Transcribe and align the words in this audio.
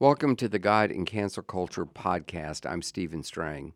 Welcome 0.00 0.34
to 0.36 0.48
the 0.48 0.58
God 0.58 0.90
in 0.90 1.04
Cancel 1.04 1.42
Culture 1.42 1.84
podcast. 1.84 2.64
I'm 2.64 2.80
Stephen 2.80 3.22
Strang. 3.22 3.74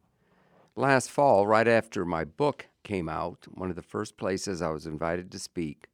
Last 0.74 1.10
fall, 1.10 1.46
right 1.46 1.68
after 1.68 2.06
my 2.06 2.24
book 2.24 2.64
came 2.82 3.10
out, 3.10 3.46
one 3.52 3.68
of 3.68 3.76
the 3.76 3.82
first 3.82 4.16
places 4.16 4.62
I 4.62 4.70
was 4.70 4.86
invited 4.86 5.30
to 5.30 5.38
speak 5.38 5.88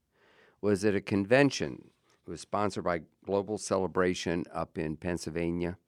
was 0.61 0.85
at 0.85 0.95
a 0.95 1.01
convention. 1.01 1.91
It 2.25 2.31
was 2.31 2.41
sponsored 2.41 2.85
by 2.85 3.01
Global 3.27 3.59
Celebration 3.59 4.45
up 4.55 4.79
in 4.79 4.97
Pennsylvania. 4.97 5.79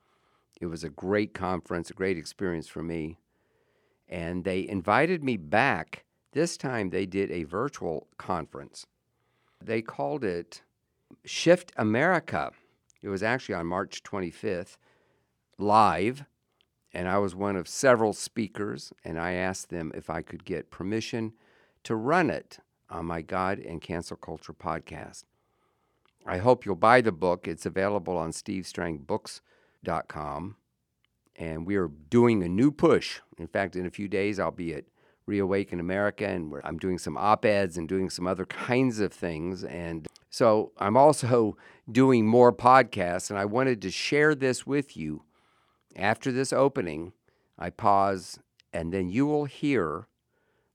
It 0.61 0.67
was 0.67 0.83
a 0.83 0.91
great 0.91 1.35
conference, 1.35 1.91
a 1.91 1.95
great 1.95 2.19
experience 2.19 2.67
for 2.67 2.83
me. 2.83 3.19
And 4.09 4.43
they 4.43 4.69
invited 4.69 5.23
me 5.23 5.37
back. 5.37 6.03
This 6.33 6.57
time 6.57 6.91
they 6.91 7.07
did 7.07 7.31
a 7.31 7.45
virtual 7.45 8.09
conference. 8.19 8.87
They 9.65 9.83
called 9.83 10.25
it 10.25 10.63
Shift 11.25 11.71
America 11.77 12.51
it 13.03 13.09
was 13.09 13.23
actually 13.23 13.57
on 13.57 13.67
March 13.67 14.03
25th, 14.03 14.77
live, 15.59 16.25
and 16.95 17.09
I 17.09 17.17
was 17.19 17.35
one 17.35 17.57
of 17.57 17.67
several 17.69 18.13
speakers, 18.13 18.93
and 19.05 19.19
I 19.19 19.33
asked 19.33 19.71
them 19.71 19.91
if 19.95 20.11
I 20.11 20.21
could 20.23 20.45
get 20.45 20.71
permission 20.71 21.33
to 21.85 21.97
run 21.97 22.29
it 22.31 22.59
on 22.91 23.07
my 23.07 23.23
God 23.23 23.59
and 23.59 23.81
Cancel 23.81 24.17
Culture 24.17 24.53
podcast. 24.53 25.25
I 26.25 26.39
hope 26.39 26.65
you'll 26.65 26.77
buy 26.77 27.01
the 27.01 27.11
book. 27.11 27.49
It's 27.49 27.67
available 27.67 28.17
on 28.17 28.31
stevestrangbooks.com. 28.31 30.57
And 31.35 31.67
we 31.67 31.75
are 31.77 31.89
doing 31.89 32.43
a 32.43 32.49
new 32.49 32.71
push. 32.71 33.21
In 33.39 33.49
fact, 33.49 33.75
in 33.75 33.87
a 33.87 33.91
few 33.91 34.07
days, 34.07 34.39
I'll 34.39 34.51
be 34.51 34.75
at 34.75 34.85
Reawaken 35.27 35.81
America, 35.81 36.27
and 36.27 36.53
I'm 36.63 36.77
doing 36.79 36.99
some 36.99 37.17
op 37.17 37.45
eds 37.45 37.79
and 37.79 37.89
doing 37.89 38.11
some 38.11 38.27
other 38.27 38.45
kinds 38.47 39.01
of 39.01 39.13
things. 39.13 39.65
And 39.65 40.07
so 40.33 40.73
I'm 40.79 40.97
also 40.97 41.59
doing 41.91 42.27
more 42.27 42.55
podcasts, 42.55 43.29
and 43.29 43.39
I 43.39 43.45
wanted 43.45 43.83
to 43.83 43.91
share 43.91 44.35
this 44.35 44.67
with 44.67 44.97
you. 44.97 45.25
After 45.95 46.33
this 46.33 46.55
opening, 46.55 47.13
I 47.59 47.69
pause, 47.69 48.39
and 48.73 48.95
then 48.95 49.11
you 49.11 49.27
will 49.27 49.45
hear 49.45 50.07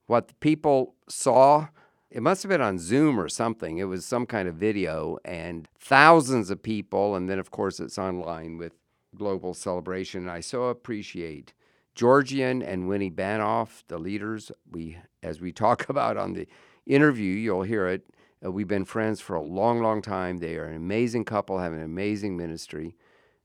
what 0.05 0.39
people 0.41 0.93
saw. 1.09 1.69
It 2.11 2.21
must 2.21 2.43
have 2.43 2.51
been 2.51 2.61
on 2.61 2.77
Zoom 2.77 3.19
or 3.19 3.27
something. 3.27 3.79
It 3.79 3.85
was 3.85 4.05
some 4.05 4.27
kind 4.27 4.47
of 4.47 4.53
video, 4.53 5.17
and 5.25 5.67
thousands 5.79 6.51
of 6.51 6.61
people. 6.61 7.15
And 7.15 7.27
then, 7.27 7.39
of 7.39 7.49
course, 7.49 7.79
it's 7.79 7.97
online 7.97 8.59
with 8.59 8.73
Global 9.15 9.55
Celebration. 9.55 10.29
I 10.29 10.39
so 10.39 10.65
appreciate 10.65 11.53
Georgian 11.95 12.61
and 12.61 12.87
Winnie 12.87 13.09
Banov, 13.09 13.81
the 13.87 13.97
leaders. 13.97 14.51
We, 14.69 14.99
as 15.23 15.41
we 15.41 15.51
talk 15.51 15.89
about 15.89 16.15
on 16.15 16.33
the 16.33 16.47
interview, 16.85 17.33
you'll 17.33 17.63
hear 17.63 17.87
it. 17.87 18.07
Uh, 18.43 18.51
we've 18.51 18.67
been 18.67 18.85
friends 18.85 19.19
for 19.19 19.35
a 19.35 19.41
long, 19.41 19.81
long 19.81 20.01
time. 20.01 20.37
They 20.37 20.57
are 20.57 20.65
an 20.65 20.75
amazing 20.75 21.25
couple, 21.25 21.59
have 21.59 21.73
an 21.73 21.81
amazing 21.81 22.37
ministry. 22.37 22.95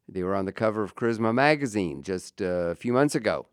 They 0.08 0.22
were 0.22 0.34
on 0.34 0.44
the 0.44 0.52
cover 0.52 0.82
of 0.82 0.94
Charisma 0.94 1.32
magazine 1.34 2.02
just 2.02 2.42
uh, 2.42 2.70
a 2.70 2.74
few 2.74 2.92
months 2.92 3.14
ago. 3.14 3.46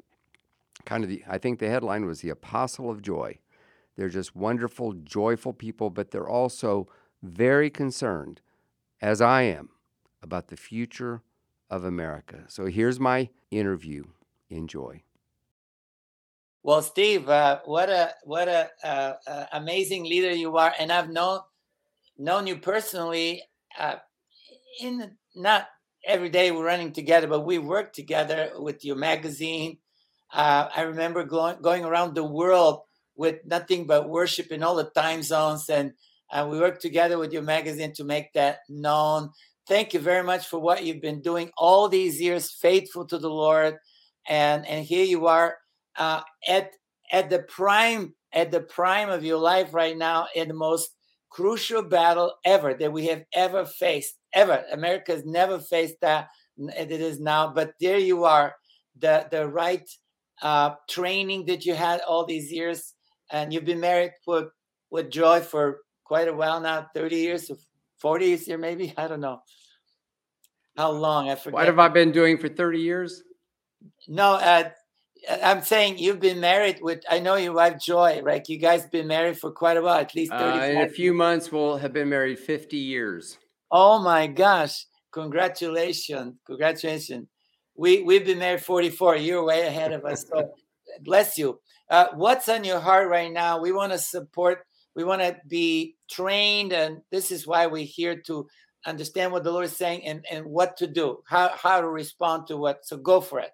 Kind 0.85 1.03
of 1.03 1.09
the, 1.09 1.23
I 1.27 1.37
think 1.37 1.59
the 1.59 1.69
headline 1.69 2.05
was 2.05 2.21
The 2.21 2.29
Apostle 2.29 2.89
of 2.89 3.01
Joy. 3.01 3.39
They're 3.95 4.09
just 4.09 4.35
wonderful, 4.35 4.93
joyful 4.93 5.53
people, 5.53 5.89
but 5.89 6.11
they're 6.11 6.27
also 6.27 6.87
very 7.21 7.69
concerned, 7.69 8.41
as 9.01 9.21
I 9.21 9.43
am, 9.43 9.69
about 10.21 10.47
the 10.47 10.57
future 10.57 11.21
of 11.69 11.83
America. 11.83 12.45
So 12.47 12.65
here's 12.65 12.99
my 12.99 13.29
interview. 13.51 14.05
Enjoy. 14.49 15.03
Well, 16.61 16.81
Steve, 16.81 17.29
uh, 17.29 17.59
what 17.65 17.89
a 17.89 18.13
what 18.23 18.47
a 18.49 18.69
uh, 18.83 19.13
uh, 19.25 19.45
amazing 19.53 20.03
leader 20.03 20.31
you 20.31 20.57
are, 20.57 20.73
and 20.77 20.91
I've 20.91 21.09
known 21.09 21.39
known 22.17 22.47
you 22.47 22.57
personally. 22.57 23.43
Uh, 23.77 23.95
in 24.81 25.15
not 25.35 25.67
every 26.05 26.29
day 26.29 26.51
we're 26.51 26.65
running 26.65 26.91
together, 26.91 27.27
but 27.27 27.45
we 27.45 27.59
work 27.59 27.93
together 27.93 28.51
with 28.57 28.83
your 28.83 28.97
magazine. 28.97 29.77
Uh, 30.33 30.67
I 30.75 30.81
remember 30.81 31.23
going 31.23 31.61
going 31.61 31.85
around 31.85 32.15
the 32.15 32.25
world 32.25 32.81
with 33.15 33.37
nothing 33.45 33.87
but 33.87 34.09
worship 34.09 34.51
in 34.51 34.61
all 34.61 34.75
the 34.75 34.89
time 34.89 35.23
zones, 35.23 35.69
and 35.69 35.93
uh, 36.29 36.45
we 36.49 36.59
work 36.59 36.81
together 36.81 37.17
with 37.17 37.31
your 37.31 37.43
magazine 37.43 37.93
to 37.93 38.03
make 38.03 38.33
that 38.33 38.59
known. 38.67 39.29
Thank 39.65 39.93
you 39.93 40.01
very 40.01 40.23
much 40.23 40.47
for 40.47 40.59
what 40.59 40.83
you've 40.83 41.01
been 41.01 41.21
doing 41.21 41.51
all 41.57 41.87
these 41.87 42.19
years, 42.19 42.51
faithful 42.51 43.05
to 43.07 43.17
the 43.17 43.29
Lord, 43.29 43.77
and 44.27 44.67
and 44.67 44.85
here 44.85 45.05
you 45.05 45.27
are 45.27 45.55
uh, 45.99 46.21
at 46.47 46.71
at 47.11 47.29
the 47.29 47.39
prime 47.39 48.13
at 48.33 48.51
the 48.51 48.61
prime 48.61 49.09
of 49.09 49.23
your 49.23 49.37
life 49.37 49.73
right 49.73 49.97
now 49.97 50.27
in 50.35 50.47
the 50.47 50.53
most 50.53 50.91
crucial 51.29 51.83
battle 51.83 52.33
ever 52.45 52.73
that 52.73 52.91
we 52.91 53.05
have 53.05 53.23
ever 53.33 53.65
faced 53.65 54.15
ever. 54.33 54.63
America 54.71 55.11
has 55.11 55.25
never 55.25 55.59
faced 55.59 55.95
that 56.01 56.29
and 56.57 56.71
it 56.91 57.01
is 57.01 57.19
now 57.19 57.51
but 57.53 57.73
there 57.79 57.99
you 57.99 58.23
are. 58.23 58.55
The 58.97 59.27
the 59.31 59.47
right 59.47 59.87
uh, 60.41 60.75
training 60.89 61.45
that 61.45 61.65
you 61.65 61.73
had 61.73 62.01
all 62.01 62.25
these 62.25 62.51
years 62.51 62.93
and 63.31 63.53
you've 63.53 63.65
been 63.65 63.79
married 63.79 64.11
with 64.25 64.47
with 64.89 65.11
joy 65.11 65.41
for 65.41 65.79
quite 66.03 66.27
a 66.27 66.33
while 66.33 66.59
now 66.59 66.87
30 66.95 67.15
years 67.15 67.49
or 67.51 67.57
40 67.99 68.25
years 68.25 68.45
here 68.45 68.57
maybe? 68.57 68.93
I 68.97 69.07
don't 69.07 69.21
know. 69.21 69.41
How 70.77 70.91
long? 70.91 71.29
I 71.29 71.35
forget. 71.35 71.53
What 71.53 71.65
have 71.65 71.79
i 71.79 71.89
been 71.89 72.11
doing 72.11 72.37
for 72.37 72.47
30 72.47 72.79
years? 72.79 73.23
No 74.07 74.33
uh, 74.33 74.69
I'm 75.27 75.61
saying 75.61 75.97
you've 75.97 76.19
been 76.19 76.39
married 76.39 76.79
with, 76.81 77.03
I 77.09 77.19
know 77.19 77.35
your 77.35 77.53
wife 77.53 77.79
Joy, 77.79 78.21
right? 78.23 78.47
You 78.47 78.57
guys 78.57 78.85
been 78.85 79.07
married 79.07 79.37
for 79.37 79.51
quite 79.51 79.77
a 79.77 79.81
while, 79.81 79.99
at 79.99 80.15
least 80.15 80.31
30 80.31 80.43
uh, 80.43 80.63
In 80.63 80.77
a 80.81 80.89
few 80.89 81.13
months, 81.13 81.51
we'll 81.51 81.77
have 81.77 81.93
been 81.93 82.09
married 82.09 82.39
50 82.39 82.77
years. 82.77 83.37
Oh 83.71 83.99
my 83.99 84.27
gosh. 84.27 84.85
Congratulations. 85.11 86.35
Congratulations. 86.45 87.27
We, 87.75 88.01
we've 88.03 88.25
been 88.25 88.39
married 88.39 88.63
44. 88.63 89.17
You're 89.17 89.43
way 89.43 89.67
ahead 89.67 89.91
of 89.91 90.05
us. 90.05 90.25
So 90.27 90.53
bless 91.01 91.37
you. 91.37 91.59
Uh, 91.89 92.07
what's 92.13 92.47
on 92.47 92.63
your 92.63 92.79
heart 92.79 93.09
right 93.09 93.31
now? 93.31 93.59
We 93.59 93.71
want 93.71 93.91
to 93.91 93.97
support, 93.97 94.59
we 94.95 95.03
want 95.03 95.21
to 95.21 95.37
be 95.47 95.95
trained. 96.09 96.71
And 96.71 97.01
this 97.11 97.31
is 97.31 97.47
why 97.47 97.67
we're 97.67 97.85
here 97.85 98.21
to 98.27 98.47
understand 98.85 99.31
what 99.31 99.43
the 99.43 99.51
Lord 99.51 99.65
is 99.65 99.75
saying 99.75 100.05
and, 100.05 100.25
and 100.29 100.45
what 100.45 100.77
to 100.77 100.87
do, 100.87 101.19
how, 101.27 101.49
how 101.49 101.81
to 101.81 101.87
respond 101.87 102.47
to 102.47 102.57
what. 102.57 102.85
So 102.85 102.97
go 102.97 103.21
for 103.21 103.39
it. 103.39 103.51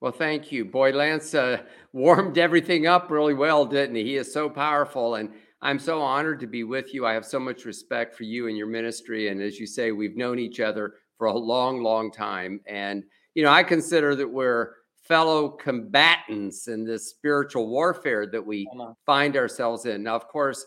Well, 0.00 0.12
thank 0.12 0.50
you. 0.50 0.64
Boy, 0.64 0.92
Lance 0.92 1.34
uh, 1.34 1.62
warmed 1.92 2.38
everything 2.38 2.86
up 2.86 3.10
really 3.10 3.34
well, 3.34 3.66
didn't 3.66 3.96
he? 3.96 4.04
He 4.04 4.16
is 4.16 4.32
so 4.32 4.48
powerful. 4.48 5.16
And 5.16 5.30
I'm 5.60 5.78
so 5.78 6.00
honored 6.00 6.40
to 6.40 6.46
be 6.46 6.64
with 6.64 6.94
you. 6.94 7.04
I 7.04 7.12
have 7.12 7.26
so 7.26 7.38
much 7.38 7.66
respect 7.66 8.14
for 8.14 8.24
you 8.24 8.48
and 8.48 8.56
your 8.56 8.66
ministry. 8.66 9.28
And 9.28 9.42
as 9.42 9.60
you 9.60 9.66
say, 9.66 9.92
we've 9.92 10.16
known 10.16 10.38
each 10.38 10.58
other 10.58 10.94
for 11.18 11.26
a 11.26 11.36
long, 11.36 11.82
long 11.82 12.10
time. 12.10 12.60
And, 12.66 13.04
you 13.34 13.42
know, 13.42 13.50
I 13.50 13.62
consider 13.62 14.16
that 14.16 14.28
we're 14.28 14.72
fellow 15.02 15.50
combatants 15.50 16.68
in 16.68 16.84
this 16.84 17.10
spiritual 17.10 17.68
warfare 17.68 18.26
that 18.26 18.46
we 18.46 18.66
find 19.04 19.36
ourselves 19.36 19.84
in. 19.84 20.04
Now, 20.04 20.16
of 20.16 20.28
course, 20.28 20.64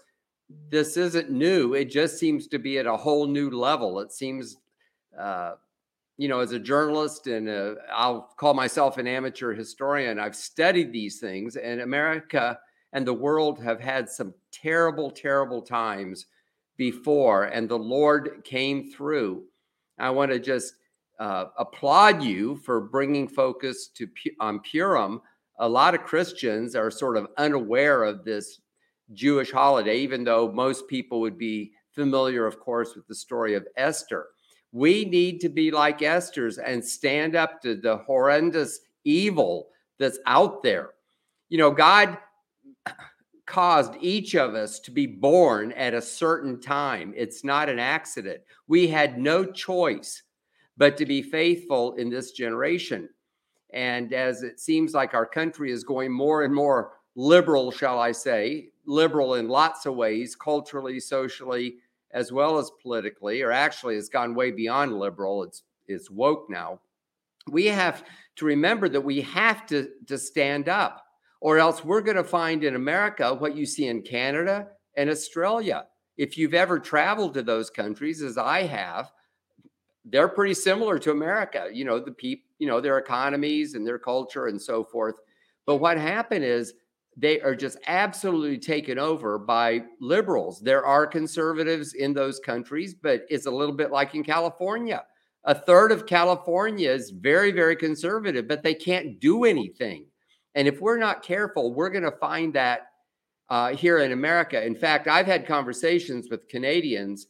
this 0.70 0.96
isn't 0.96 1.32
new. 1.32 1.74
It 1.74 1.86
just 1.86 2.20
seems 2.20 2.48
to 2.50 2.60
be 2.60 2.78
at 2.78 2.86
a 2.86 2.98
whole 2.98 3.26
new 3.26 3.50
level. 3.50 4.00
It 4.00 4.12
seems 4.12 4.58
uh, 5.20 5.54
you 6.18 6.28
know, 6.28 6.40
as 6.40 6.52
a 6.52 6.60
journalist 6.60 7.28
and 7.28 7.50
I'll 7.92 8.34
call 8.38 8.54
myself 8.54 8.98
an 8.98 9.08
amateur 9.08 9.54
historian, 9.54 10.20
I've 10.20 10.36
studied 10.36 10.92
these 10.92 11.20
things, 11.20 11.56
and 11.56 11.82
America 11.82 12.60
and 12.94 13.06
the 13.06 13.14
world 13.14 13.62
have 13.64 13.80
had 13.80 14.08
some 14.08 14.34
terrible, 14.52 15.10
terrible 15.10 15.62
times 15.62 16.28
before, 16.78 17.46
and 17.46 17.68
the 17.68 17.78
Lord 17.78 18.44
came 18.44 18.92
through. 18.92 19.44
I 20.00 20.12
want 20.12 20.32
to 20.32 20.40
just 20.40 20.76
uh, 21.20 21.46
applaud 21.58 22.22
you 22.24 22.58
for 22.58 22.82
bringing 22.82 23.28
focus 23.28 23.88
to 23.96 24.08
on 24.40 24.60
Purim. 24.60 25.22
A 25.60 25.68
lot 25.68 25.96
of 25.96 26.04
Christians 26.04 26.76
are 26.76 26.92
sort 26.92 27.18
of 27.18 27.28
unaware 27.38 28.04
of 28.04 28.24
this 28.24 28.62
Jewish 29.14 29.52
holiday, 29.52 29.98
even 29.98 30.24
though 30.24 30.52
most 30.52 30.88
people 30.88 31.22
would 31.22 31.38
be 31.38 31.72
familiar, 31.92 32.46
of 32.46 32.60
course, 32.60 32.96
with 32.96 33.08
the 33.08 33.16
story 33.16 33.54
of 33.54 33.68
Esther. 33.78 34.28
We 34.74 35.06
need 35.06 35.40
to 35.42 35.50
be 35.50 35.70
like 35.70 36.02
Esther's 36.02 36.58
and 36.58 36.84
stand 36.84 37.36
up 37.36 37.62
to 37.62 37.76
the 37.76 37.98
horrendous 37.98 38.80
evil 39.06 39.70
that's 40.00 40.18
out 40.26 40.64
there. 40.64 40.90
You 41.50 41.60
know, 41.60 41.70
God 41.70 42.18
caused 43.46 43.94
each 44.02 44.36
of 44.36 44.56
us 44.56 44.80
to 44.80 44.92
be 44.92 45.06
born 45.06 45.74
at 45.74 45.94
a 45.94 46.02
certain 46.02 46.60
time. 46.60 47.14
It's 47.16 47.44
not 47.44 47.70
an 47.70 47.78
accident. 47.78 48.42
We 48.68 48.88
had 48.88 49.20
no 49.20 49.46
choice 49.46 50.24
but 50.76 50.98
to 50.98 51.06
be 51.06 51.22
faithful 51.22 51.94
in 51.98 52.10
this 52.10 52.32
generation. 52.32 53.08
And 53.74 54.12
as 54.12 54.42
it 54.42 54.60
seems 54.60 54.96
like 54.96 55.14
our 55.14 55.28
country 55.28 55.72
is 55.72 55.84
going 55.84 56.12
more 56.12 56.44
and 56.44 56.54
more 56.54 56.94
liberal, 57.16 57.70
shall 57.70 58.00
I 58.00 58.12
say, 58.12 58.70
liberal 58.88 59.36
in 59.36 59.48
lots 59.48 59.86
of 59.86 59.94
ways, 59.94 60.36
culturally, 60.36 61.00
socially, 61.00 61.76
as 62.14 62.32
well 62.32 62.58
as 62.58 62.72
politically, 62.82 63.42
or 63.42 63.52
actually 63.52 63.96
has 63.96 64.10
gone 64.10 64.36
way 64.36 64.52
beyond 64.52 64.98
liberal. 64.98 65.44
It's 65.44 65.64
it's 65.88 66.10
woke 66.10 66.50
now. 66.50 66.80
We 67.50 67.66
have 67.66 68.04
to 68.38 68.46
remember 68.46 68.88
that 68.90 69.02
we 69.02 69.22
have 69.22 69.66
to, 69.68 69.90
to 70.08 70.18
stand 70.18 70.70
up, 70.70 71.04
or 71.42 71.58
else 71.58 71.84
we're 71.84 72.02
going 72.02 72.18
to 72.18 72.24
find 72.24 72.64
in 72.64 72.76
America 72.76 73.34
what 73.34 73.56
you 73.56 73.66
see 73.66 73.88
in 73.88 74.02
Canada 74.02 74.68
and 74.96 75.10
Australia. 75.10 75.88
If 76.16 76.38
you've 76.38 76.54
ever 76.54 76.80
traveled 76.80 77.34
to 77.34 77.44
those 77.44 77.70
countries, 77.70 78.22
as 78.22 78.38
I 78.38 78.64
have, 78.64 79.12
they're 80.06 80.30
pretty 80.30 80.54
similar 80.54 81.00
to 81.00 81.12
America. 81.12 81.68
You 81.72 81.86
know, 81.86 82.00
the 82.00 82.12
people, 82.12 82.46
you 82.60 82.68
know, 82.68 82.80
their 82.80 82.98
economies 82.98 83.74
and 83.74 83.86
their 83.86 84.00
culture 84.00 84.48
and 84.48 84.62
so 84.62 84.84
forth. 84.84 85.16
But 85.66 85.78
what 85.78 85.98
happened 85.98 86.46
is 86.46 86.74
they 87.16 87.40
are 87.42 87.56
just 87.56 87.78
absolutely 87.88 88.58
taken 88.58 88.98
over 88.98 89.38
by 89.38 89.84
liberals. 90.00 90.60
There 90.60 90.86
are 90.86 91.06
conservatives 91.06 91.94
in 91.94 92.14
those 92.14 92.40
countries, 92.40 92.94
but 92.94 93.26
it's 93.30 93.46
a 93.46 93.52
little 93.52 93.76
bit 93.76 93.92
like 93.92 94.16
in 94.16 94.24
California. 94.24 95.04
A 95.46 95.54
third 95.54 95.92
of 95.92 96.06
California 96.06 96.90
is 96.90 97.12
very, 97.12 97.52
very 97.52 97.76
conservative, 97.76 98.48
but 98.48 98.64
they 98.64 98.74
can't 98.74 99.20
do 99.20 99.44
anything. 99.44 100.06
And 100.56 100.68
if 100.68 100.80
we're 100.82 100.98
not 100.98 101.24
careful, 101.24 101.74
we're 101.74 101.90
going 101.90 102.04
to 102.04 102.12
find 102.12 102.54
that 102.54 102.88
uh, 103.50 103.76
here 103.76 104.00
in 104.00 104.14
America. 104.14 104.64
In 104.64 104.76
fact, 104.76 105.08
I've 105.08 105.26
had 105.26 105.46
conversations 105.46 106.28
with 106.32 106.48
Canadians 106.48 107.28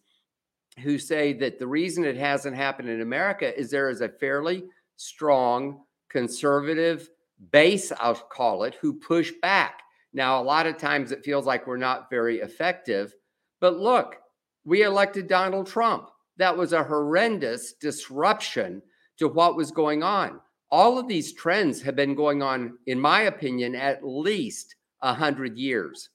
who 0.79 0.97
say 0.97 1.33
that 1.33 1.59
the 1.59 1.67
reason 1.67 2.05
it 2.05 2.15
hasn't 2.15 2.55
happened 2.55 2.89
in 2.89 3.01
America 3.01 3.57
is 3.57 3.69
there 3.69 3.89
is 3.89 4.01
a 4.01 4.09
fairly 4.09 4.63
strong 4.95 5.81
conservative 6.09 7.09
base, 7.51 7.91
I'll 7.99 8.15
call 8.15 8.63
it, 8.63 8.75
who 8.81 8.93
push 8.93 9.31
back. 9.41 9.81
Now, 10.13 10.41
a 10.41 10.43
lot 10.43 10.67
of 10.67 10.77
times 10.77 11.11
it 11.11 11.25
feels 11.25 11.45
like 11.45 11.65
we're 11.65 11.77
not 11.77 12.09
very 12.09 12.39
effective. 12.39 13.13
But 13.59 13.77
look, 13.77 14.17
we 14.63 14.83
elected 14.83 15.27
Donald 15.27 15.67
Trump. 15.67 16.09
That 16.37 16.57
was 16.57 16.73
a 16.73 16.83
horrendous 16.83 17.73
disruption 17.73 18.81
to 19.17 19.27
what 19.27 19.55
was 19.55 19.71
going 19.71 20.03
on. 20.03 20.39
All 20.71 20.97
of 20.97 21.07
these 21.07 21.33
trends 21.33 21.81
have 21.83 21.95
been 21.95 22.15
going 22.15 22.41
on, 22.41 22.77
in 22.87 22.99
my 22.99 23.21
opinion, 23.21 23.75
at 23.75 24.03
least 24.03 24.75
100 24.99 25.57
years, 25.57 26.09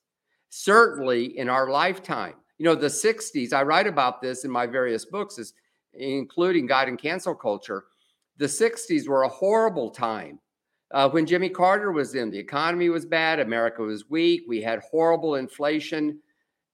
certainly 0.49 1.39
in 1.39 1.49
our 1.49 1.71
lifetime. 1.71 2.35
You 2.59 2.65
know, 2.65 2.75
the 2.75 2.89
60s, 2.89 3.53
I 3.53 3.63
write 3.63 3.87
about 3.87 4.21
this 4.21 4.45
in 4.45 4.51
my 4.51 4.67
various 4.67 5.05
books, 5.05 5.39
is, 5.39 5.53
including 5.95 6.67
God 6.67 6.89
and 6.89 6.99
Cancel 6.99 7.35
Culture. 7.35 7.85
The 8.39 8.47
60s 8.47 9.07
were 9.07 9.23
a 9.23 9.29
horrible 9.29 9.91
time 9.91 10.41
uh, 10.91 11.09
when 11.11 11.27
Jimmy 11.27 11.49
Carter 11.49 11.93
was 11.93 12.15
in, 12.15 12.31
the 12.31 12.39
economy 12.39 12.89
was 12.89 13.05
bad, 13.05 13.41
America 13.41 13.83
was 13.83 14.09
weak, 14.09 14.43
we 14.49 14.63
had 14.63 14.81
horrible 14.81 15.35
inflation. 15.35 16.19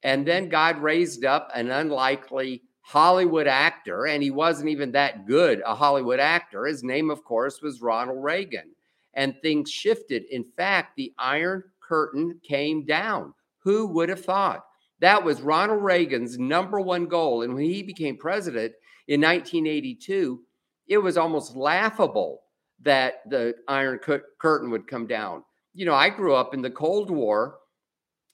And 0.03 0.27
then 0.27 0.49
God 0.49 0.79
raised 0.83 1.25
up 1.25 1.51
an 1.55 1.71
unlikely 1.71 2.63
Hollywood 2.83 3.47
actor, 3.47 4.07
and 4.07 4.23
he 4.23 4.31
wasn't 4.31 4.69
even 4.69 4.93
that 4.93 5.27
good 5.27 5.63
a 5.65 5.75
Hollywood 5.75 6.21
actor. 6.21 6.67
His 6.67 6.85
name, 6.85 7.11
of 7.11 7.25
course, 7.25 7.63
was 7.63 7.81
Ronald 7.81 8.23
Reagan. 8.23 8.71
And 9.15 9.35
things 9.41 9.71
shifted. 9.71 10.25
In 10.31 10.45
fact, 10.57 10.97
the 10.97 11.13
Iron 11.19 11.65
Curtain 11.81 12.41
came 12.43 12.85
down. 12.85 13.33
Who 13.61 13.87
would 13.87 14.09
have 14.09 14.25
thought? 14.25 14.65
That 15.01 15.25
was 15.25 15.41
Ronald 15.41 15.83
Reagan's 15.83 16.39
number 16.39 16.81
one 16.81 17.07
goal. 17.07 17.43
And 17.43 17.55
when 17.55 17.65
he 17.65 17.83
became 17.83 18.17
president 18.17 18.75
in 19.09 19.21
1982, 19.21 20.41
it 20.89 20.99
was 20.99 21.17
almost 21.17 21.57
laughable 21.57 22.44
that 22.85 23.29
the 23.29 23.55
Iron 23.69 23.99
Curtain 24.39 24.71
would 24.71 24.87
come 24.87 25.07
down. 25.07 25.43
You 25.75 25.87
know, 25.87 25.95
I 25.95 26.09
grew 26.11 26.35
up 26.35 26.55
in 26.55 26.63
the 26.63 26.71
Cold 26.71 27.11
War, 27.11 27.59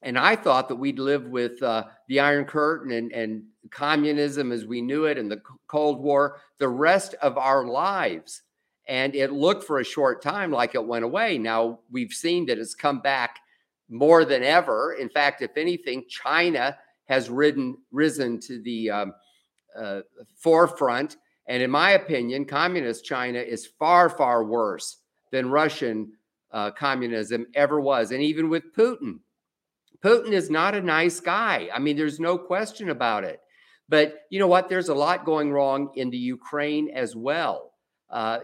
and 0.02 0.18
I 0.18 0.36
thought 0.36 0.68
that 0.68 0.76
we'd 0.76 0.98
live 0.98 1.26
with 1.26 1.62
uh, 1.62 1.84
the 2.08 2.20
Iron 2.20 2.44
Curtain 2.44 2.92
and, 2.92 3.12
and 3.12 3.42
communism 3.70 4.52
as 4.52 4.66
we 4.66 4.80
knew 4.80 5.04
it 5.04 5.18
and 5.18 5.30
the 5.30 5.40
Cold 5.68 6.00
War 6.00 6.38
the 6.58 6.68
rest 6.68 7.14
of 7.22 7.38
our 7.38 7.64
lives. 7.64 8.42
And 8.88 9.14
it 9.14 9.32
looked 9.32 9.64
for 9.64 9.78
a 9.78 9.84
short 9.84 10.22
time 10.22 10.50
like 10.50 10.74
it 10.74 10.84
went 10.84 11.04
away. 11.04 11.38
Now 11.38 11.80
we've 11.90 12.12
seen 12.12 12.46
that 12.46 12.58
it's 12.58 12.74
come 12.74 13.00
back 13.00 13.38
more 13.88 14.24
than 14.24 14.42
ever. 14.42 14.94
In 14.94 15.08
fact, 15.08 15.42
if 15.42 15.56
anything, 15.56 16.04
China 16.08 16.76
has 17.06 17.28
ridden, 17.28 17.76
risen 17.92 18.40
to 18.40 18.62
the 18.62 18.90
um, 18.90 19.12
uh, 19.78 20.00
forefront 20.36 21.16
and 21.50 21.64
in 21.64 21.70
my 21.70 21.90
opinion, 21.90 22.44
communist 22.44 23.04
China 23.04 23.40
is 23.40 23.66
far, 23.66 24.08
far 24.08 24.44
worse 24.44 24.98
than 25.32 25.50
Russian 25.50 26.12
uh, 26.52 26.70
communism 26.70 27.48
ever 27.56 27.80
was. 27.80 28.12
And 28.12 28.22
even 28.22 28.48
with 28.48 28.72
Putin, 28.72 29.18
Putin 30.00 30.30
is 30.30 30.48
not 30.48 30.76
a 30.76 30.80
nice 30.80 31.18
guy. 31.18 31.68
I 31.74 31.80
mean, 31.80 31.96
there's 31.96 32.20
no 32.20 32.38
question 32.38 32.90
about 32.90 33.24
it. 33.24 33.40
But 33.88 34.20
you 34.30 34.38
know 34.38 34.46
what? 34.46 34.68
There's 34.68 34.90
a 34.90 34.94
lot 34.94 35.24
going 35.24 35.50
wrong 35.50 35.90
in 35.96 36.08
the 36.08 36.16
Ukraine 36.16 36.88
as 36.90 37.16
well. 37.16 37.72
Uh, 38.08 38.38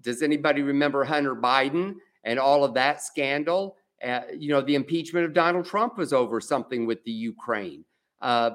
does 0.00 0.20
anybody 0.20 0.62
remember 0.62 1.04
Hunter 1.04 1.36
Biden 1.36 1.94
and 2.24 2.40
all 2.40 2.64
of 2.64 2.74
that 2.74 3.04
scandal? 3.04 3.76
Uh, 4.04 4.22
you 4.36 4.48
know, 4.48 4.60
the 4.60 4.74
impeachment 4.74 5.26
of 5.26 5.32
Donald 5.32 5.64
Trump 5.64 5.96
was 5.96 6.12
over 6.12 6.40
something 6.40 6.86
with 6.86 7.04
the 7.04 7.12
Ukraine. 7.12 7.84
Uh, 8.20 8.50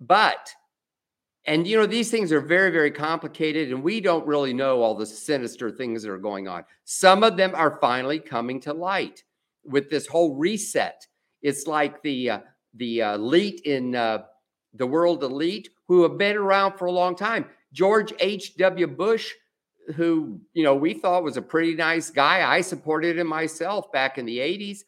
but 0.00 0.54
and 1.46 1.66
you 1.66 1.76
know 1.76 1.86
these 1.86 2.10
things 2.10 2.32
are 2.32 2.40
very 2.40 2.70
very 2.70 2.90
complicated 2.90 3.70
and 3.70 3.82
we 3.82 4.00
don't 4.00 4.26
really 4.26 4.52
know 4.52 4.82
all 4.82 4.94
the 4.94 5.06
sinister 5.06 5.70
things 5.70 6.02
that 6.02 6.10
are 6.10 6.18
going 6.18 6.48
on. 6.48 6.64
Some 6.84 7.22
of 7.22 7.36
them 7.36 7.54
are 7.54 7.78
finally 7.80 8.18
coming 8.18 8.60
to 8.60 8.72
light 8.72 9.24
with 9.64 9.90
this 9.90 10.06
whole 10.06 10.36
reset. 10.36 11.06
It's 11.42 11.66
like 11.66 12.02
the 12.02 12.30
uh, 12.30 12.40
the 12.74 13.02
uh, 13.02 13.14
elite 13.14 13.60
in 13.64 13.94
uh, 13.94 14.24
the 14.74 14.86
world 14.86 15.22
elite 15.22 15.70
who 15.88 16.02
have 16.02 16.18
been 16.18 16.36
around 16.36 16.78
for 16.78 16.86
a 16.86 16.92
long 16.92 17.16
time. 17.16 17.46
George 17.72 18.12
h.w 18.20 18.86
bush 18.86 19.32
who 19.96 20.40
you 20.52 20.62
know 20.62 20.74
we 20.74 20.94
thought 20.94 21.24
was 21.24 21.36
a 21.36 21.42
pretty 21.42 21.74
nice 21.74 22.10
guy. 22.10 22.48
I 22.48 22.60
supported 22.60 23.18
him 23.18 23.26
myself 23.26 23.90
back 23.92 24.18
in 24.18 24.26
the 24.26 24.38
80s 24.38 24.80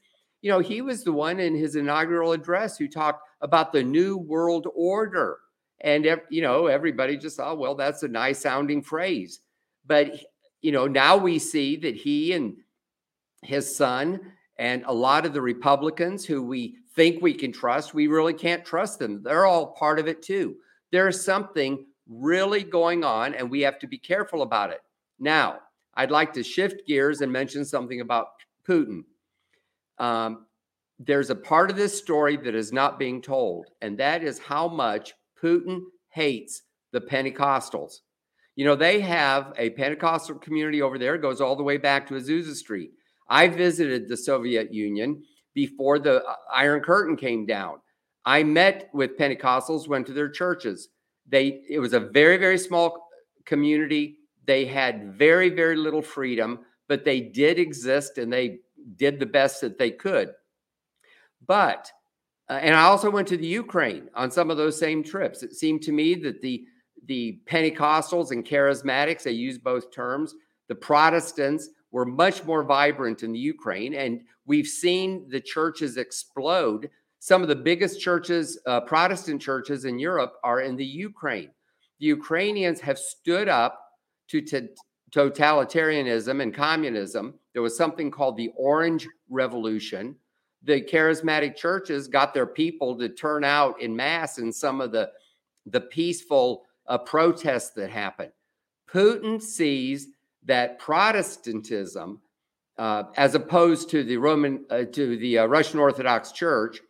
you 0.42 0.50
know 0.50 0.58
he 0.58 0.82
was 0.82 1.02
the 1.02 1.12
one 1.12 1.40
in 1.40 1.54
his 1.54 1.76
inaugural 1.76 2.32
address 2.32 2.76
who 2.76 2.88
talked 2.88 3.26
about 3.40 3.72
the 3.72 3.82
new 3.82 4.18
world 4.18 4.66
order 4.74 5.38
and, 5.82 6.06
you 6.30 6.42
know, 6.42 6.66
everybody 6.66 7.16
just 7.16 7.36
thought, 7.36 7.58
well, 7.58 7.74
that's 7.74 8.02
a 8.02 8.08
nice 8.08 8.38
sounding 8.38 8.82
phrase. 8.82 9.40
But, 9.86 10.12
you 10.60 10.72
know, 10.72 10.86
now 10.86 11.16
we 11.16 11.38
see 11.38 11.76
that 11.76 11.96
he 11.96 12.32
and 12.32 12.56
his 13.42 13.74
son 13.74 14.20
and 14.58 14.84
a 14.86 14.92
lot 14.94 15.26
of 15.26 15.32
the 15.32 15.40
Republicans 15.40 16.24
who 16.24 16.42
we 16.42 16.76
think 16.94 17.20
we 17.20 17.34
can 17.34 17.52
trust, 17.52 17.94
we 17.94 18.06
really 18.06 18.34
can't 18.34 18.64
trust 18.64 18.98
them. 18.98 19.22
They're 19.22 19.46
all 19.46 19.72
part 19.72 19.98
of 19.98 20.06
it 20.06 20.22
too. 20.22 20.56
There's 20.92 21.24
something 21.24 21.86
really 22.06 22.62
going 22.62 23.02
on, 23.02 23.34
and 23.34 23.50
we 23.50 23.60
have 23.62 23.78
to 23.78 23.86
be 23.86 23.98
careful 23.98 24.42
about 24.42 24.70
it. 24.70 24.80
Now, 25.18 25.60
I'd 25.94 26.10
like 26.10 26.32
to 26.34 26.42
shift 26.42 26.86
gears 26.86 27.22
and 27.22 27.32
mention 27.32 27.64
something 27.64 28.00
about 28.00 28.28
Putin. 28.68 29.04
Um, 29.98 30.46
there's 30.98 31.30
a 31.30 31.34
part 31.34 31.70
of 31.70 31.76
this 31.76 31.96
story 31.96 32.36
that 32.36 32.54
is 32.54 32.72
not 32.72 32.98
being 32.98 33.22
told, 33.22 33.66
and 33.80 33.98
that 33.98 34.22
is 34.22 34.38
how 34.38 34.68
much 34.68 35.14
Putin 35.42 35.80
hates 36.10 36.62
the 36.92 37.00
Pentecostals. 37.00 38.00
You 38.54 38.66
know, 38.66 38.76
they 38.76 39.00
have 39.00 39.52
a 39.56 39.70
Pentecostal 39.70 40.36
community 40.36 40.82
over 40.82 40.98
there, 40.98 41.14
it 41.14 41.22
goes 41.22 41.40
all 41.40 41.56
the 41.56 41.62
way 41.62 41.78
back 41.78 42.06
to 42.08 42.14
Azusa 42.14 42.54
Street. 42.54 42.90
I 43.28 43.48
visited 43.48 44.08
the 44.08 44.16
Soviet 44.16 44.72
Union 44.74 45.22
before 45.54 45.98
the 45.98 46.24
uh, 46.24 46.34
Iron 46.52 46.82
Curtain 46.82 47.16
came 47.16 47.46
down. 47.46 47.78
I 48.24 48.42
met 48.42 48.90
with 48.92 49.18
Pentecostals, 49.18 49.88
went 49.88 50.06
to 50.06 50.12
their 50.12 50.28
churches. 50.28 50.88
They 51.28 51.62
it 51.68 51.78
was 51.78 51.92
a 51.92 52.00
very 52.00 52.36
very 52.36 52.58
small 52.58 53.08
community. 53.46 54.18
They 54.46 54.64
had 54.66 55.14
very 55.14 55.48
very 55.48 55.76
little 55.76 56.02
freedom, 56.02 56.60
but 56.88 57.04
they 57.04 57.20
did 57.20 57.58
exist 57.58 58.18
and 58.18 58.32
they 58.32 58.58
did 58.96 59.18
the 59.18 59.26
best 59.26 59.60
that 59.62 59.78
they 59.78 59.90
could. 59.90 60.32
But 61.46 61.90
uh, 62.52 62.56
and 62.56 62.74
I 62.74 62.82
also 62.82 63.10
went 63.10 63.28
to 63.28 63.38
the 63.38 63.46
Ukraine 63.46 64.10
on 64.14 64.30
some 64.30 64.50
of 64.50 64.58
those 64.58 64.78
same 64.78 65.02
trips. 65.02 65.42
It 65.42 65.54
seemed 65.54 65.80
to 65.82 65.92
me 65.92 66.14
that 66.16 66.42
the 66.42 66.66
the 67.06 67.40
Pentecostals 67.46 68.30
and 68.30 68.44
charismatics, 68.46 69.22
they 69.22 69.32
use 69.32 69.56
both 69.56 69.90
terms, 69.90 70.34
the 70.68 70.74
Protestants 70.74 71.70
were 71.92 72.04
much 72.04 72.44
more 72.44 72.62
vibrant 72.62 73.22
in 73.22 73.32
the 73.32 73.38
Ukraine. 73.38 73.94
And 73.94 74.20
we've 74.44 74.66
seen 74.66 75.28
the 75.30 75.40
churches 75.40 75.96
explode. 75.96 76.90
Some 77.20 77.40
of 77.42 77.48
the 77.48 77.56
biggest 77.56 78.00
churches, 78.00 78.60
uh, 78.66 78.82
Protestant 78.82 79.40
churches 79.40 79.86
in 79.86 79.98
Europe, 79.98 80.34
are 80.44 80.60
in 80.60 80.76
the 80.76 80.84
Ukraine. 80.84 81.50
The 82.00 82.06
Ukrainians 82.06 82.80
have 82.80 82.98
stood 82.98 83.48
up 83.48 83.80
to 84.28 84.42
t- 84.42 84.68
totalitarianism 85.10 86.42
and 86.42 86.54
communism. 86.54 87.34
There 87.54 87.62
was 87.62 87.76
something 87.76 88.10
called 88.10 88.36
the 88.36 88.52
Orange 88.56 89.08
Revolution 89.28 90.16
the 90.64 90.80
charismatic 90.80 91.56
churches 91.56 92.08
got 92.08 92.34
their 92.34 92.46
people 92.46 92.96
to 92.98 93.08
turn 93.08 93.44
out 93.44 93.80
in 93.80 93.94
mass 93.94 94.38
in 94.38 94.52
some 94.52 94.80
of 94.80 94.92
the 94.92 95.10
the 95.66 95.80
peaceful 95.80 96.64
uh, 96.86 96.98
protests 96.98 97.70
that 97.70 97.90
happened. 97.90 98.32
Putin 98.90 99.40
sees 99.40 100.08
that 100.44 100.78
Protestantism, 100.78 102.20
uh, 102.78 103.04
as 103.16 103.34
opposed 103.34 103.90
to 103.90 104.02
the 104.02 104.16
Roman 104.16 104.64
uh, 104.70 104.84
to 104.92 105.16
the 105.16 105.38
uh, 105.38 105.46
Russian 105.46 105.78
Orthodox 105.78 106.32
Church, 106.32 106.80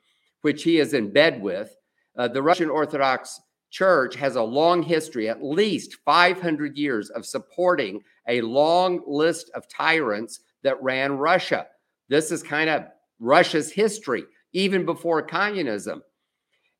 which 0.40 0.62
he 0.62 0.78
is 0.78 0.94
in 0.94 1.12
bed 1.12 1.40
with, 1.40 1.76
uh, 2.16 2.28
the 2.28 2.42
Russian 2.42 2.70
Orthodox 2.70 3.40
Church 3.70 4.16
has 4.16 4.36
a 4.36 4.42
long 4.42 4.82
history, 4.82 5.28
at 5.28 5.42
least 5.42 5.96
500 6.04 6.76
years, 6.76 7.10
of 7.10 7.24
supporting 7.24 8.02
a 8.28 8.40
long 8.42 9.02
list 9.06 9.50
of 9.54 9.68
tyrants 9.68 10.40
that 10.62 10.82
ran 10.82 11.12
Russia. 11.12 11.66
This 12.08 12.30
is 12.30 12.42
kind 12.42 12.68
of 12.68 12.84
Russia's 13.22 13.70
history, 13.70 14.24
even 14.52 14.84
before 14.84 15.22
communism. 15.22 16.02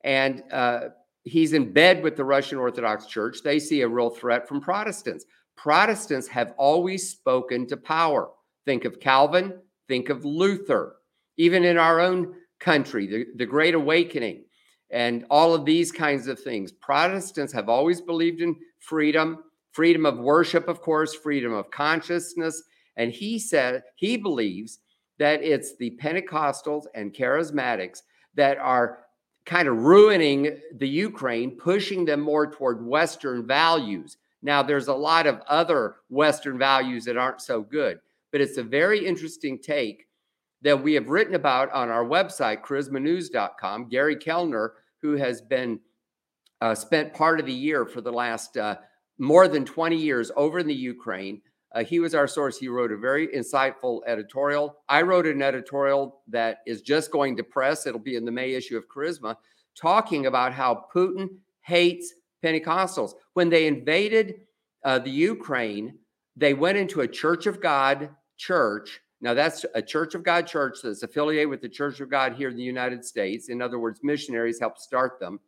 And 0.03 0.43
uh, 0.51 0.89
he's 1.23 1.53
in 1.53 1.71
bed 1.71 2.03
with 2.03 2.17
the 2.17 2.25
Russian 2.25 2.57
Orthodox 2.57 3.05
Church. 3.05 3.37
They 3.43 3.59
see 3.59 3.81
a 3.81 3.87
real 3.87 4.09
threat 4.09 4.47
from 4.47 4.59
Protestants. 4.59 5.25
Protestants 5.55 6.27
have 6.27 6.53
always 6.57 7.09
spoken 7.09 7.65
to 7.67 7.77
power. 7.77 8.29
Think 8.65 8.83
of 8.83 8.99
Calvin, 8.99 9.57
think 9.87 10.09
of 10.09 10.25
Luther. 10.25 10.97
Even 11.37 11.63
in 11.63 11.77
our 11.77 11.99
own 11.99 12.33
country, 12.59 13.07
the, 13.07 13.25
the 13.37 13.45
Great 13.45 13.73
Awakening, 13.73 14.43
and 14.91 15.25
all 15.29 15.55
of 15.55 15.65
these 15.65 15.91
kinds 15.91 16.27
of 16.27 16.39
things. 16.39 16.71
Protestants 16.71 17.53
have 17.53 17.69
always 17.69 18.01
believed 18.01 18.41
in 18.41 18.55
freedom, 18.79 19.39
freedom 19.71 20.05
of 20.05 20.19
worship, 20.19 20.67
of 20.67 20.81
course, 20.81 21.15
freedom 21.15 21.53
of 21.53 21.71
consciousness. 21.71 22.61
And 22.97 23.11
he 23.11 23.39
said 23.39 23.83
he 23.95 24.17
believes 24.17 24.79
that 25.19 25.43
it's 25.43 25.75
the 25.75 25.97
Pentecostals 26.01 26.85
and 26.95 27.13
charismatics 27.13 28.01
that 28.35 28.57
are 28.57 28.99
kind 29.45 29.67
of 29.67 29.77
ruining 29.77 30.57
the 30.77 30.87
Ukraine, 30.87 31.51
pushing 31.51 32.05
them 32.05 32.21
more 32.21 32.49
toward 32.49 32.85
Western 32.85 33.45
values. 33.45 34.17
Now, 34.41 34.63
there's 34.63 34.87
a 34.87 34.93
lot 34.93 35.27
of 35.27 35.41
other 35.47 35.97
Western 36.09 36.57
values 36.57 37.05
that 37.05 37.17
aren't 37.17 37.41
so 37.41 37.61
good, 37.61 37.99
but 38.31 38.41
it's 38.41 38.57
a 38.57 38.63
very 38.63 39.05
interesting 39.05 39.59
take 39.59 40.07
that 40.61 40.81
we 40.81 40.93
have 40.93 41.09
written 41.09 41.35
about 41.35 41.71
on 41.71 41.89
our 41.89 42.05
website, 42.05 42.61
charismanews.com. 42.61 43.89
Gary 43.89 44.15
Kellner, 44.15 44.73
who 45.01 45.15
has 45.17 45.41
been 45.41 45.79
uh, 46.61 46.73
spent 46.73 47.13
part 47.13 47.39
of 47.39 47.45
the 47.45 47.53
year 47.53 47.85
for 47.85 47.99
the 47.99 48.11
last 48.11 48.55
uh, 48.55 48.77
more 49.17 49.47
than 49.47 49.65
20 49.65 49.97
years 49.97 50.31
over 50.35 50.59
in 50.59 50.67
the 50.67 50.73
Ukraine. 50.73 51.41
Uh, 51.73 51.83
he 51.83 51.99
was 51.99 52.13
our 52.13 52.27
source. 52.27 52.57
He 52.57 52.67
wrote 52.67 52.91
a 52.91 52.97
very 52.97 53.27
insightful 53.27 54.01
editorial. 54.05 54.77
I 54.89 55.01
wrote 55.01 55.25
an 55.25 55.41
editorial 55.41 56.21
that 56.27 56.59
is 56.67 56.81
just 56.81 57.11
going 57.11 57.35
to 57.37 57.43
press. 57.43 57.87
It'll 57.87 57.99
be 57.99 58.15
in 58.15 58.25
the 58.25 58.31
May 58.31 58.53
issue 58.53 58.77
of 58.77 58.87
Charisma, 58.87 59.35
talking 59.75 60.27
about 60.27 60.53
how 60.53 60.85
Putin 60.93 61.29
hates 61.61 62.13
Pentecostals. 62.43 63.13
When 63.33 63.49
they 63.49 63.67
invaded 63.67 64.35
uh, 64.83 64.99
the 64.99 65.11
Ukraine, 65.11 65.97
they 66.35 66.53
went 66.53 66.77
into 66.77 67.01
a 67.01 67.07
Church 67.07 67.47
of 67.47 67.61
God 67.61 68.09
church 68.37 69.01
now, 69.23 69.33
that's 69.33 69.65
a 69.73 69.81
Church 69.81 70.15
of 70.15 70.23
God 70.23 70.45
church 70.45 70.79
that's 70.83 71.01
affiliated 71.01 71.47
with 71.47 71.61
the 71.61 71.69
Church 71.69 72.01
of 72.01 72.09
God 72.09 72.33
here 72.33 72.49
in 72.49 72.57
the 72.57 72.61
United 72.61 73.05
States. 73.05 73.47
In 73.47 73.61
other 73.61 73.79
words, 73.79 74.01
missionaries 74.03 74.59
helped 74.59 74.81
start 74.81 75.17
them. 75.17 75.39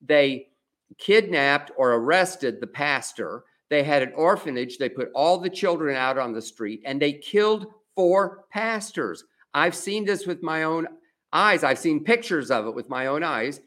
They 0.00 0.50
kidnapped 0.98 1.72
or 1.76 1.94
arrested 1.94 2.60
the 2.60 2.68
pastor. 2.68 3.42
They 3.70 3.82
had 3.82 4.02
an 4.02 4.12
orphanage. 4.14 4.78
They 4.78 4.88
put 4.88 5.10
all 5.14 5.38
the 5.38 5.50
children 5.50 5.96
out 5.96 6.18
on 6.18 6.32
the 6.32 6.42
street 6.42 6.82
and 6.84 7.00
they 7.00 7.12
killed 7.12 7.66
four 7.94 8.44
pastors. 8.50 9.24
I've 9.54 9.74
seen 9.74 10.04
this 10.04 10.26
with 10.26 10.42
my 10.42 10.62
own 10.62 10.86
eyes. 11.32 11.64
I've 11.64 11.78
seen 11.78 12.04
pictures 12.04 12.50
of 12.50 12.66
it 12.66 12.74
with 12.74 12.88
my 12.88 13.06
own 13.06 13.22
eyes. 13.22 13.60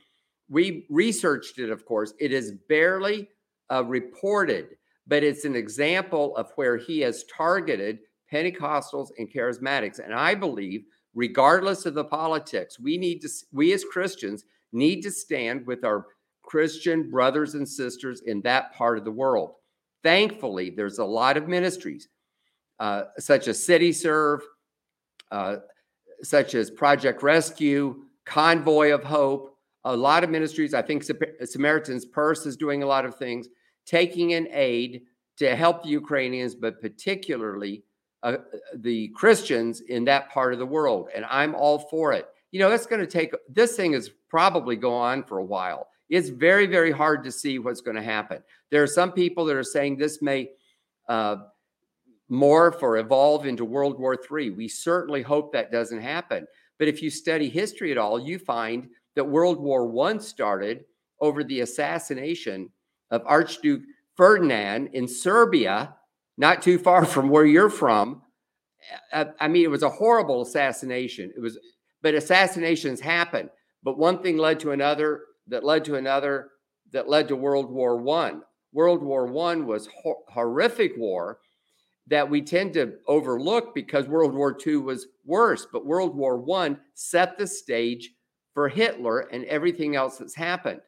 We 0.49 0.85
researched 0.89 1.59
it, 1.59 1.69
of 1.69 1.85
course. 1.85 2.13
It 2.19 2.31
is 2.31 2.53
barely 2.67 3.29
uh, 3.71 3.85
reported, 3.85 4.69
but 5.07 5.23
it's 5.23 5.45
an 5.45 5.55
example 5.55 6.35
of 6.35 6.51
where 6.55 6.77
he 6.77 6.99
has 7.01 7.23
targeted 7.25 7.99
Pentecostals, 8.31 9.09
and 9.17 9.31
charismatics. 9.31 9.99
And 9.99 10.13
I 10.13 10.35
believe, 10.35 10.85
regardless 11.13 11.85
of 11.85 11.93
the 11.93 12.05
politics, 12.05 12.79
we 12.79 12.97
need 12.97 13.21
to, 13.21 13.29
we 13.51 13.73
as 13.73 13.83
Christians 13.83 14.45
need 14.71 15.01
to 15.01 15.11
stand 15.11 15.67
with 15.67 15.83
our 15.83 16.07
Christian 16.43 17.09
brothers 17.09 17.55
and 17.55 17.67
sisters 17.67 18.21
in 18.21 18.41
that 18.41 18.73
part 18.73 18.97
of 18.97 19.05
the 19.05 19.11
world. 19.11 19.55
Thankfully, 20.03 20.69
there's 20.69 20.99
a 20.99 21.05
lot 21.05 21.37
of 21.37 21.47
ministries, 21.47 22.09
uh, 22.79 23.03
such 23.19 23.47
as 23.47 23.63
City 23.63 23.93
Serve, 23.93 24.41
uh, 25.31 25.57
such 26.23 26.55
as 26.55 26.71
Project 26.71 27.23
Rescue, 27.23 28.03
Convoy 28.25 28.93
of 28.93 29.03
Hope, 29.03 29.57
a 29.83 29.95
lot 29.95 30.23
of 30.23 30.29
ministries. 30.29 30.73
I 30.73 30.81
think 30.81 31.03
Samaritan's 31.43 32.05
Purse 32.05 32.45
is 32.45 32.57
doing 32.57 32.83
a 32.83 32.87
lot 32.87 33.05
of 33.05 33.15
things, 33.15 33.47
taking 33.85 34.31
in 34.31 34.47
aid 34.51 35.03
to 35.37 35.55
help 35.55 35.83
the 35.83 35.89
Ukrainians, 35.89 36.53
but 36.53 36.81
particularly 36.81 37.83
uh, 38.23 38.37
the 38.75 39.07
Christians 39.09 39.81
in 39.81 40.05
that 40.05 40.29
part 40.29 40.53
of 40.53 40.59
the 40.59 40.65
world. 40.65 41.09
And 41.15 41.25
I'm 41.25 41.55
all 41.55 41.79
for 41.79 42.13
it. 42.13 42.27
You 42.51 42.59
know, 42.59 42.71
it's 42.71 42.85
going 42.85 43.01
to 43.01 43.07
take, 43.07 43.33
this 43.49 43.75
thing 43.75 43.93
is 43.93 44.11
probably 44.29 44.75
go 44.75 44.93
on 44.93 45.23
for 45.23 45.39
a 45.39 45.43
while. 45.43 45.87
It's 46.11 46.29
very, 46.29 46.67
very 46.67 46.91
hard 46.91 47.23
to 47.23 47.31
see 47.31 47.57
what's 47.57 47.81
going 47.81 47.95
to 47.95 48.03
happen. 48.03 48.43
There 48.69 48.83
are 48.83 48.87
some 48.87 49.13
people 49.13 49.45
that 49.45 49.55
are 49.55 49.63
saying 49.63 49.97
this 49.97 50.21
may 50.21 50.49
uh, 51.07 51.37
morph 52.29 52.83
or 52.83 52.97
evolve 52.97 53.45
into 53.45 53.65
World 53.65 53.97
War 53.97 54.15
III. 54.15 54.51
We 54.51 54.67
certainly 54.67 55.21
hope 55.21 55.53
that 55.53 55.71
doesn't 55.71 56.01
happen. 56.01 56.45
But 56.77 56.89
if 56.89 57.01
you 57.01 57.09
study 57.09 57.47
history 57.47 57.91
at 57.91 57.97
all, 57.97 58.19
you 58.19 58.37
find 58.37 58.89
that 59.15 59.23
World 59.23 59.59
War 59.59 60.07
I 60.07 60.17
started 60.17 60.83
over 61.21 61.45
the 61.45 61.61
assassination 61.61 62.69
of 63.09 63.23
Archduke 63.25 63.83
Ferdinand 64.17 64.89
in 64.93 65.07
Serbia 65.07 65.95
not 66.37 66.61
too 66.61 66.77
far 66.77 67.05
from 67.13 67.29
where 67.29 67.45
you're 67.45 67.69
from. 67.69 68.21
I, 69.13 69.27
I 69.39 69.47
mean, 69.47 69.63
it 69.63 69.71
was 69.71 69.83
a 69.83 69.89
horrible 69.89 70.41
assassination. 70.41 71.31
It 71.35 71.39
was, 71.39 71.57
but 72.01 72.15
assassinations 72.15 72.99
happen. 72.99 73.49
But 73.83 73.97
one 73.97 74.21
thing 74.21 74.37
led 74.37 74.59
to 74.61 74.71
another, 74.71 75.21
that 75.51 75.63
led 75.63 75.85
to 75.85 75.95
another, 75.95 76.49
that 76.91 77.07
led 77.07 77.27
to 77.27 77.35
World 77.35 77.69
War 77.69 77.97
One. 77.97 78.41
World 78.73 79.03
War 79.03 79.27
One 79.27 79.67
was 79.67 79.87
ho- 80.03 80.23
horrific 80.27 80.93
war 80.97 81.39
that 82.07 82.29
we 82.29 82.41
tend 82.41 82.73
to 82.73 82.95
overlook 83.07 83.75
because 83.75 84.07
World 84.07 84.33
War 84.33 84.57
II 84.65 84.77
was 84.77 85.07
worse. 85.23 85.67
But 85.71 85.85
World 85.85 86.15
War 86.15 86.37
One 86.37 86.79
set 86.95 87.37
the 87.37 87.45
stage 87.45 88.11
for 88.53 88.67
Hitler 88.67 89.19
and 89.31 89.45
everything 89.45 89.95
else 89.95 90.17
that's 90.17 90.35
happened. 90.35 90.81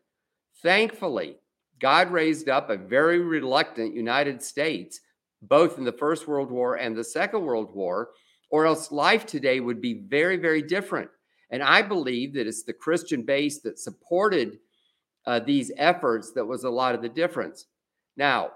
Thankfully, 0.63 1.37
God 1.79 2.11
raised 2.11 2.49
up 2.49 2.69
a 2.69 2.77
very 2.77 3.19
reluctant 3.19 3.95
United 3.95 4.41
States 4.41 4.99
both 5.43 5.77
in 5.77 5.83
the 5.83 5.91
First 5.91 6.27
World 6.27 6.49
War 6.49 6.75
and 6.75 6.95
the 6.95 7.03
Second 7.03 7.43
World 7.43 7.73
War, 7.75 8.09
or 8.49 8.65
else 8.65 8.91
life 8.91 9.25
today 9.25 9.59
would 9.59 9.81
be 9.81 10.05
very, 10.07 10.37
very 10.37 10.61
different. 10.61 11.09
And 11.53 11.61
I 11.61 11.83
believe 11.83 12.33
that 12.33 12.47
it's 12.47 12.63
the 12.63 12.73
Christian 12.73 13.21
base 13.21 13.59
that 13.59 13.77
supported 13.77 14.57
uh, 15.27 15.39
these 15.39 15.71
efforts 15.77 16.31
that 16.31 16.43
was 16.43 16.63
a 16.63 16.69
lot 16.69 16.95
of 16.95 17.03
the 17.03 17.09
difference. 17.09 17.67
Now, 18.17 18.53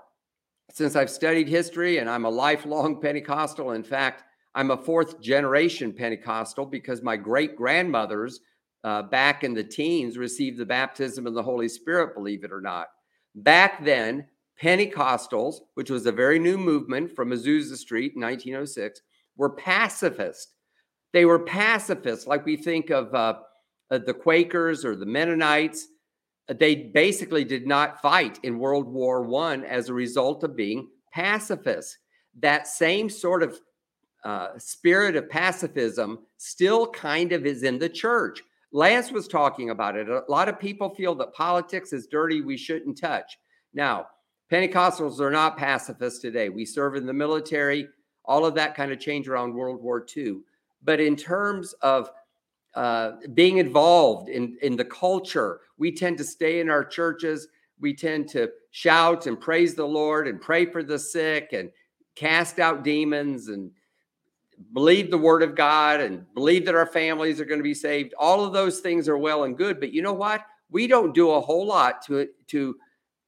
since 0.71 0.95
I've 0.95 1.11
studied 1.11 1.47
history 1.47 1.99
and 1.99 2.09
I'm 2.09 2.25
a 2.25 2.29
lifelong 2.29 2.99
Pentecostal, 3.01 3.73
in 3.73 3.83
fact, 3.83 4.23
I'm 4.55 4.71
a 4.71 4.77
fourth 4.77 5.21
generation 5.21 5.93
Pentecostal 5.93 6.65
because 6.65 7.03
my 7.03 7.15
great 7.15 7.55
grandmothers 7.55 8.39
uh, 8.83 9.03
back 9.03 9.43
in 9.43 9.53
the 9.53 9.63
teens 9.63 10.17
received 10.17 10.57
the 10.57 10.65
baptism 10.65 11.27
of 11.27 11.35
the 11.35 11.43
Holy 11.43 11.69
Spirit, 11.69 12.15
believe 12.15 12.43
it 12.43 12.51
or 12.51 12.61
not. 12.61 12.87
Back 13.35 13.85
then, 13.85 14.25
Pentecostals, 14.59 15.57
which 15.75 15.91
was 15.91 16.07
a 16.07 16.11
very 16.11 16.39
new 16.39 16.57
movement 16.57 17.15
from 17.15 17.29
Azusa 17.29 17.75
Street 17.77 18.13
in 18.15 18.21
1906, 18.21 19.01
were 19.35 19.51
pacifist. 19.51 20.55
They 21.13 21.25
were 21.25 21.39
pacifists, 21.39 22.27
like 22.27 22.45
we 22.45 22.57
think 22.57 22.89
of 22.89 23.13
uh, 23.13 23.39
uh, 23.89 23.99
the 23.99 24.13
Quakers 24.13 24.83
or 24.85 24.95
the 24.95 25.05
Mennonites. 25.05 25.87
They 26.47 26.75
basically 26.75 27.43
did 27.43 27.67
not 27.67 28.01
fight 28.01 28.39
in 28.43 28.59
World 28.59 28.87
War 28.87 29.23
One 29.23 29.63
as 29.63 29.89
a 29.89 29.93
result 29.93 30.43
of 30.43 30.55
being 30.55 30.89
pacifists. 31.13 31.97
That 32.39 32.67
same 32.67 33.09
sort 33.09 33.43
of 33.43 33.59
uh, 34.23 34.49
spirit 34.57 35.15
of 35.15 35.29
pacifism 35.29 36.19
still 36.37 36.87
kind 36.87 37.31
of 37.31 37.45
is 37.45 37.63
in 37.63 37.79
the 37.79 37.89
church. 37.89 38.41
Lance 38.73 39.11
was 39.11 39.27
talking 39.27 39.69
about 39.69 39.95
it. 39.95 40.09
A 40.09 40.23
lot 40.27 40.49
of 40.49 40.59
people 40.59 40.93
feel 40.93 41.15
that 41.15 41.33
politics 41.33 41.93
is 41.93 42.07
dirty, 42.07 42.41
we 42.41 42.57
shouldn't 42.57 42.99
touch. 42.99 43.37
Now, 43.73 44.07
Pentecostals 44.51 45.19
are 45.19 45.31
not 45.31 45.57
pacifists 45.57 46.19
today. 46.19 46.49
We 46.49 46.65
serve 46.65 46.95
in 46.95 47.05
the 47.05 47.13
military, 47.13 47.87
all 48.25 48.45
of 48.45 48.55
that 48.55 48.75
kind 48.75 48.91
of 48.91 48.99
changed 48.99 49.29
around 49.29 49.53
World 49.53 49.81
War 49.81 50.05
II. 50.15 50.41
But 50.83 50.99
in 50.99 51.15
terms 51.15 51.73
of 51.81 52.09
uh, 52.75 53.13
being 53.33 53.57
involved 53.57 54.29
in, 54.29 54.57
in 54.61 54.75
the 54.75 54.85
culture, 54.85 55.61
we 55.77 55.91
tend 55.91 56.17
to 56.19 56.23
stay 56.23 56.59
in 56.59 56.69
our 56.69 56.85
churches. 56.85 57.47
We 57.79 57.93
tend 57.93 58.29
to 58.29 58.51
shout 58.71 59.27
and 59.27 59.39
praise 59.39 59.73
the 59.75 59.87
Lord 59.87 60.27
and 60.27 60.39
pray 60.39 60.65
for 60.65 60.83
the 60.83 60.99
sick 60.99 61.53
and 61.53 61.71
cast 62.15 62.59
out 62.59 62.83
demons 62.83 63.47
and 63.47 63.71
believe 64.73 65.11
the 65.11 65.17
word 65.17 65.43
of 65.43 65.55
God 65.55 66.01
and 66.01 66.25
believe 66.33 66.65
that 66.65 66.75
our 66.75 66.85
families 66.85 67.39
are 67.39 67.45
going 67.45 67.59
to 67.59 67.63
be 67.63 67.73
saved. 67.73 68.13
All 68.17 68.43
of 68.43 68.53
those 68.53 68.79
things 68.79 69.07
are 69.07 69.17
well 69.17 69.43
and 69.43 69.57
good. 69.57 69.79
But 69.79 69.93
you 69.93 70.01
know 70.01 70.13
what? 70.13 70.41
We 70.69 70.87
don't 70.87 71.13
do 71.13 71.31
a 71.31 71.41
whole 71.41 71.65
lot 71.65 72.01
to, 72.07 72.27
to 72.47 72.75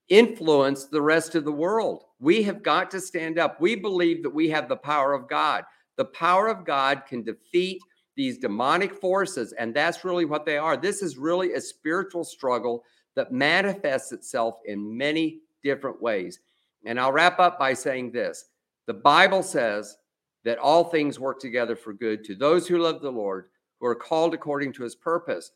influence 0.10 0.86
the 0.86 1.02
rest 1.02 1.36
of 1.36 1.46
the 1.46 1.52
world. 1.52 2.04
We 2.20 2.44
have 2.44 2.64
got 2.64 2.92
to 2.92 3.00
stand 3.00 3.40
up. 3.40 3.62
We 3.62 3.76
believe 3.76 4.24
that 4.24 4.30
we 4.30 4.50
have 4.50 4.68
the 4.68 4.76
power 4.76 5.14
of 5.14 5.30
God. 5.30 5.64
The 6.00 6.06
power 6.06 6.48
of 6.48 6.64
God 6.64 7.04
can 7.06 7.24
defeat 7.24 7.82
these 8.16 8.38
demonic 8.38 8.94
forces, 8.94 9.52
and 9.52 9.76
that's 9.76 10.06
really 10.06 10.24
what 10.24 10.46
they 10.46 10.58
are. 10.58 10.78
This 10.78 11.02
is 11.02 11.18
really 11.18 11.56
a 11.56 11.60
spiritual 11.60 12.24
struggle 12.24 12.86
that 13.18 13.34
manifests 13.34 14.14
itself 14.14 14.60
in 14.64 14.98
many 14.98 15.42
different 15.62 16.02
ways. 16.02 16.40
And 16.86 16.98
I'll 16.98 17.12
wrap 17.12 17.38
up 17.42 17.60
by 17.60 17.74
saying 17.74 18.14
this 18.14 18.46
the 18.88 18.94
Bible 18.94 19.44
says 19.44 19.98
that 20.46 20.58
all 20.58 20.86
things 20.86 21.20
work 21.20 21.38
together 21.38 21.76
for 21.76 21.92
good 21.92 22.24
to 22.24 22.34
those 22.34 22.66
who 22.66 22.78
love 22.78 23.02
the 23.02 23.12
Lord, 23.12 23.50
who 23.82 23.86
are 23.86 23.94
called 23.94 24.34
according 24.34 24.72
to 24.76 24.84
his 24.84 24.96
purpose. 24.96 25.52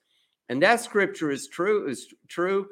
And 0.50 0.62
that 0.62 0.82
scripture 0.82 1.32
is 1.32 1.48
true, 1.48 1.88
is 1.88 2.14
true 2.28 2.68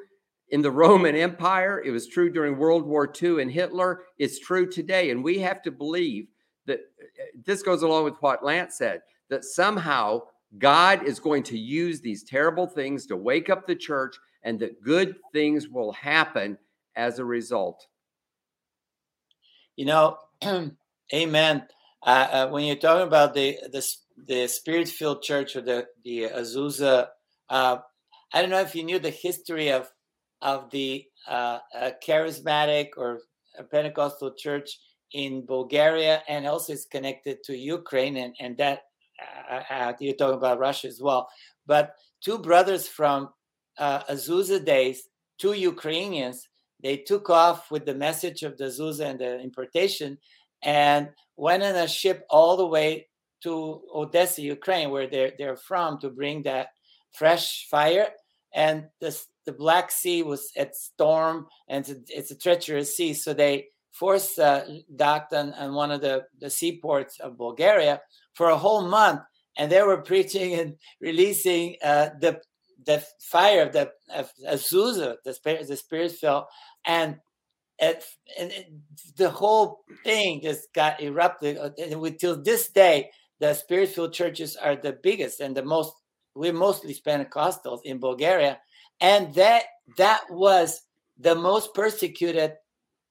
in 0.50 0.62
the 0.62 0.72
Roman 0.72 1.16
Empire. 1.16 1.82
It 1.86 1.92
was 1.92 2.10
true 2.10 2.30
during 2.30 2.58
World 2.58 2.86
War 2.86 3.10
II 3.24 3.42
and 3.42 3.50
Hitler. 3.50 4.02
It's 4.20 4.40
true 4.40 4.70
today. 4.70 5.12
And 5.12 5.24
we 5.24 5.40
have 5.40 5.62
to 5.62 5.72
believe 5.72 6.28
that 6.68 6.80
this 7.46 7.64
goes 7.64 7.84
along 7.84 8.06
with 8.06 8.16
what 8.22 8.44
Lance 8.44 8.78
said 8.78 9.02
that 9.30 9.46
somehow 9.46 10.22
God 10.58 11.04
is 11.08 11.20
going 11.20 11.44
to 11.44 11.58
use 11.58 12.02
these 12.02 12.24
terrible 12.24 12.68
things 12.68 13.06
to 13.08 13.16
wake 13.16 13.50
up 13.50 13.66
the 13.66 13.76
church 13.76 14.16
and 14.44 14.60
that 14.60 14.82
good 14.82 15.16
things 15.32 15.68
will 15.70 15.94
happen 15.94 16.58
as 16.96 17.20
a 17.20 17.26
result. 17.26 17.88
You 19.76 19.86
know, 19.86 20.18
amen. 21.14 21.64
Uh, 22.04 22.28
uh, 22.32 22.50
when 22.50 22.66
you're 22.66 22.76
talking 22.76 23.08
about 23.08 23.34
the 23.34 23.58
the, 23.72 23.88
the 24.28 24.48
spirit 24.48 24.90
filled 24.90 25.22
church 25.22 25.56
or 25.56 25.62
the, 25.62 25.88
the 26.04 26.24
Azusa, 26.24 27.08
uh, 27.50 27.78
I 28.34 28.42
don't 28.42 28.50
know 28.50 28.60
if 28.60 28.76
you 28.76 28.84
knew 28.84 29.00
the 29.00 29.12
history 29.12 29.72
of 29.72 29.90
of 30.42 30.72
the 30.72 31.06
uh, 31.28 31.60
charismatic 32.06 32.90
or 32.98 33.20
Pentecostal 33.72 34.34
church 34.34 34.80
in 35.14 35.46
Bulgaria, 35.46 36.24
and 36.28 36.48
also 36.48 36.74
is 36.74 36.86
connected 36.86 37.44
to 37.44 37.56
Ukraine, 37.56 38.18
and, 38.18 38.36
and 38.40 38.58
that 38.58 38.84
uh, 39.52 39.62
uh, 39.70 39.94
you're 40.00 40.16
talking 40.16 40.38
about 40.38 40.60
Russia 40.60 40.88
as 40.88 41.02
well. 41.02 41.28
But 41.66 41.94
two 42.24 42.38
brothers 42.40 42.88
from 42.88 43.30
uh, 43.78 44.04
Azusa 44.04 44.64
days, 44.64 45.10
two 45.38 45.54
Ukrainians, 45.54 46.48
they 46.82 46.98
took 46.98 47.30
off 47.30 47.70
with 47.72 47.86
the 47.86 47.96
message 47.96 48.44
of 48.44 48.58
the 48.58 48.66
Azusa 48.66 49.06
and 49.06 49.20
the 49.20 49.40
impartation, 49.40 50.18
and 50.64 51.10
went 51.38 51.64
in 51.64 51.76
a 51.76 51.88
ship 51.88 52.26
all 52.30 52.58
the 52.58 52.68
way 52.68 53.08
to 53.44 53.82
Odessa, 53.94 54.42
Ukraine, 54.42 54.90
where 54.92 55.08
they're 55.08 55.34
they're 55.38 55.58
from, 55.58 56.00
to 56.00 56.10
bring 56.10 56.44
that 56.44 56.68
fresh 57.12 57.68
fire. 57.70 58.08
And 58.54 58.86
this 59.00 59.28
the 59.46 59.54
Black 59.54 59.92
Sea 59.92 60.24
was 60.24 60.52
at 60.56 60.76
storm, 60.76 61.48
and 61.68 61.88
it's 61.88 61.92
a, 61.92 62.18
it's 62.18 62.32
a 62.32 62.38
treacherous 62.38 62.96
sea. 62.96 63.14
So 63.14 63.34
they 63.34 63.68
forced 63.92 64.40
uh, 64.40 64.64
on, 65.00 65.54
on 65.54 65.74
one 65.74 65.92
of 65.92 66.02
the, 66.02 66.24
the 66.40 66.50
seaports 66.50 67.20
of 67.20 67.38
Bulgaria 67.38 68.02
for 68.34 68.50
a 68.50 68.58
whole 68.58 68.88
month, 68.88 69.22
and 69.58 69.72
they 69.72 69.82
were 69.82 70.02
preaching 70.02 70.54
and 70.54 70.76
releasing 71.00 71.76
uh, 71.84 72.10
the 72.20 72.42
the 72.84 73.04
fire 73.20 73.68
of 73.68 73.74
the 73.74 73.92
Azusa, 74.50 75.18
the 75.24 75.34
spirit, 75.34 75.68
the 75.68 75.78
spirit 75.78 76.14
fell, 76.14 76.50
and 76.86 77.18
it, 77.78 78.04
and 78.40 78.52
it, 78.52 78.72
the 79.18 79.30
whole 79.30 79.82
thing 80.04 80.42
just 80.42 80.74
got 80.74 81.00
erupted. 81.02 81.58
Uh, 81.58 81.70
till 82.20 82.42
this 82.42 82.70
day, 82.70 83.12
the 83.40 83.54
spirit-filled 83.54 84.14
churches 84.14 84.56
are 84.56 84.76
the 84.76 84.98
biggest 85.04 85.40
and 85.42 85.56
the 85.56 85.64
most. 85.64 85.94
We're 86.34 86.54
mostly 86.54 86.96
Pentecostals 87.06 87.82
in 87.84 88.00
Bulgaria, 88.00 88.60
and 89.00 89.34
that 89.36 89.64
that 89.98 90.22
was 90.30 90.82
the 91.20 91.36
most 91.36 91.74
persecuted 91.74 92.54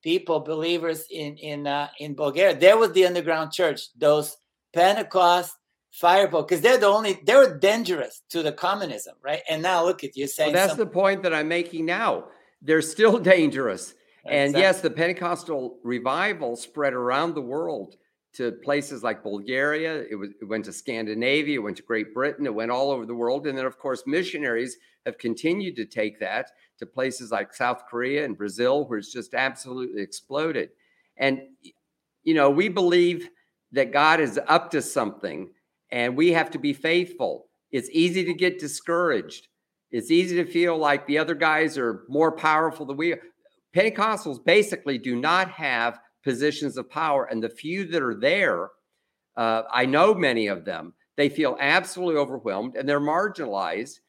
people, 0.02 0.40
believers 0.40 1.06
in 1.10 1.36
in 1.36 1.66
uh, 1.66 1.88
in 1.98 2.14
Bulgaria. 2.14 2.56
There 2.56 2.76
was 2.76 2.92
the 2.92 3.06
underground 3.06 3.52
church, 3.52 3.80
those 3.96 4.36
Pentecost 4.72 5.54
fireball, 5.92 6.42
because 6.42 6.60
they're 6.60 6.78
the 6.78 6.86
only 6.86 7.20
they 7.24 7.34
were 7.34 7.58
dangerous 7.58 8.22
to 8.30 8.42
the 8.42 8.52
communism, 8.52 9.14
right? 9.22 9.42
And 9.48 9.62
now 9.62 9.84
look 9.84 10.04
at 10.04 10.16
you 10.16 10.26
saying 10.26 10.52
well, 10.52 10.62
that's 10.62 10.72
something. 10.72 10.86
the 10.86 10.92
point 10.92 11.22
that 11.22 11.34
I'm 11.34 11.48
making 11.48 11.86
now. 11.86 12.24
They're 12.62 12.82
still 12.82 13.18
dangerous. 13.34 13.94
And 14.26 14.54
yes, 14.54 14.80
the 14.82 14.90
Pentecostal 14.90 15.78
revival 15.82 16.54
spread 16.56 16.92
around 16.92 17.34
the 17.34 17.40
world 17.40 17.96
to 18.34 18.52
places 18.52 19.02
like 19.02 19.22
Bulgaria. 19.22 20.04
It, 20.10 20.14
was, 20.14 20.30
it 20.40 20.44
went 20.44 20.66
to 20.66 20.72
Scandinavia. 20.72 21.58
It 21.58 21.62
went 21.62 21.78
to 21.78 21.82
Great 21.82 22.14
Britain. 22.14 22.46
It 22.46 22.54
went 22.54 22.70
all 22.70 22.90
over 22.90 23.06
the 23.06 23.14
world. 23.14 23.46
And 23.46 23.56
then, 23.56 23.66
of 23.66 23.78
course, 23.78 24.02
missionaries 24.06 24.76
have 25.06 25.18
continued 25.18 25.76
to 25.76 25.86
take 25.86 26.20
that 26.20 26.50
to 26.80 26.86
places 26.86 27.30
like 27.30 27.54
South 27.54 27.84
Korea 27.88 28.24
and 28.24 28.36
Brazil, 28.36 28.86
where 28.86 28.98
it's 28.98 29.12
just 29.12 29.32
absolutely 29.34 30.02
exploded. 30.02 30.70
And, 31.16 31.40
you 32.24 32.34
know, 32.34 32.50
we 32.50 32.68
believe 32.68 33.28
that 33.72 33.92
God 33.92 34.20
is 34.20 34.40
up 34.48 34.70
to 34.72 34.82
something 34.82 35.50
and 35.92 36.16
we 36.16 36.32
have 36.32 36.50
to 36.50 36.58
be 36.58 36.72
faithful. 36.72 37.46
It's 37.70 37.88
easy 37.90 38.24
to 38.24 38.34
get 38.34 38.58
discouraged. 38.58 39.48
It's 39.90 40.10
easy 40.10 40.36
to 40.36 40.50
feel 40.50 40.76
like 40.76 41.06
the 41.06 41.18
other 41.18 41.34
guys 41.34 41.78
are 41.78 42.04
more 42.08 42.32
powerful 42.32 42.86
than 42.86 42.96
we 42.96 43.12
are. 43.12 43.20
Pentecostals 43.74 44.44
basically 44.44 44.98
do 44.98 45.16
not 45.16 45.50
have 45.50 46.00
positions 46.24 46.76
of 46.76 46.90
power, 46.90 47.26
and 47.26 47.42
the 47.42 47.48
few 47.48 47.86
that 47.86 48.02
are 48.02 48.14
there, 48.14 48.70
uh, 49.36 49.62
I 49.72 49.86
know 49.86 50.14
many 50.14 50.48
of 50.48 50.64
them, 50.64 50.92
they 51.16 51.28
feel 51.28 51.56
absolutely 51.60 52.16
overwhelmed 52.16 52.76
and 52.76 52.88
they're 52.88 53.00
marginalized. 53.00 54.00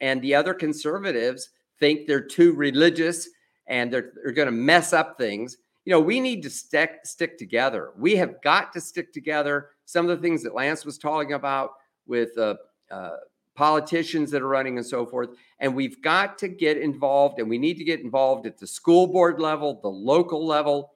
And 0.00 0.22
the 0.22 0.34
other 0.34 0.54
conservatives 0.54 1.50
think 1.80 2.06
they're 2.06 2.20
too 2.20 2.52
religious 2.52 3.28
and 3.66 3.92
they're, 3.92 4.12
they're 4.22 4.32
going 4.32 4.46
to 4.46 4.52
mess 4.52 4.92
up 4.92 5.18
things. 5.18 5.58
You 5.84 5.92
know, 5.92 6.00
we 6.00 6.20
need 6.20 6.42
to 6.42 6.50
stick 6.50 7.00
stick 7.04 7.38
together. 7.38 7.92
We 7.96 8.16
have 8.16 8.42
got 8.42 8.72
to 8.74 8.80
stick 8.80 9.12
together. 9.12 9.70
Some 9.84 10.08
of 10.08 10.16
the 10.16 10.22
things 10.22 10.42
that 10.42 10.54
Lance 10.54 10.84
was 10.84 10.98
talking 10.98 11.32
about 11.32 11.72
with 12.06 12.36
uh, 12.36 12.56
uh, 12.90 13.16
politicians 13.54 14.30
that 14.30 14.42
are 14.42 14.48
running 14.48 14.76
and 14.76 14.86
so 14.86 15.06
forth. 15.06 15.30
And 15.60 15.74
we've 15.74 16.00
got 16.02 16.38
to 16.38 16.48
get 16.48 16.76
involved, 16.76 17.40
and 17.40 17.48
we 17.48 17.58
need 17.58 17.78
to 17.78 17.84
get 17.84 18.00
involved 18.00 18.46
at 18.46 18.58
the 18.58 18.66
school 18.66 19.06
board 19.06 19.40
level, 19.40 19.80
the 19.80 19.88
local 19.88 20.46
level. 20.46 20.92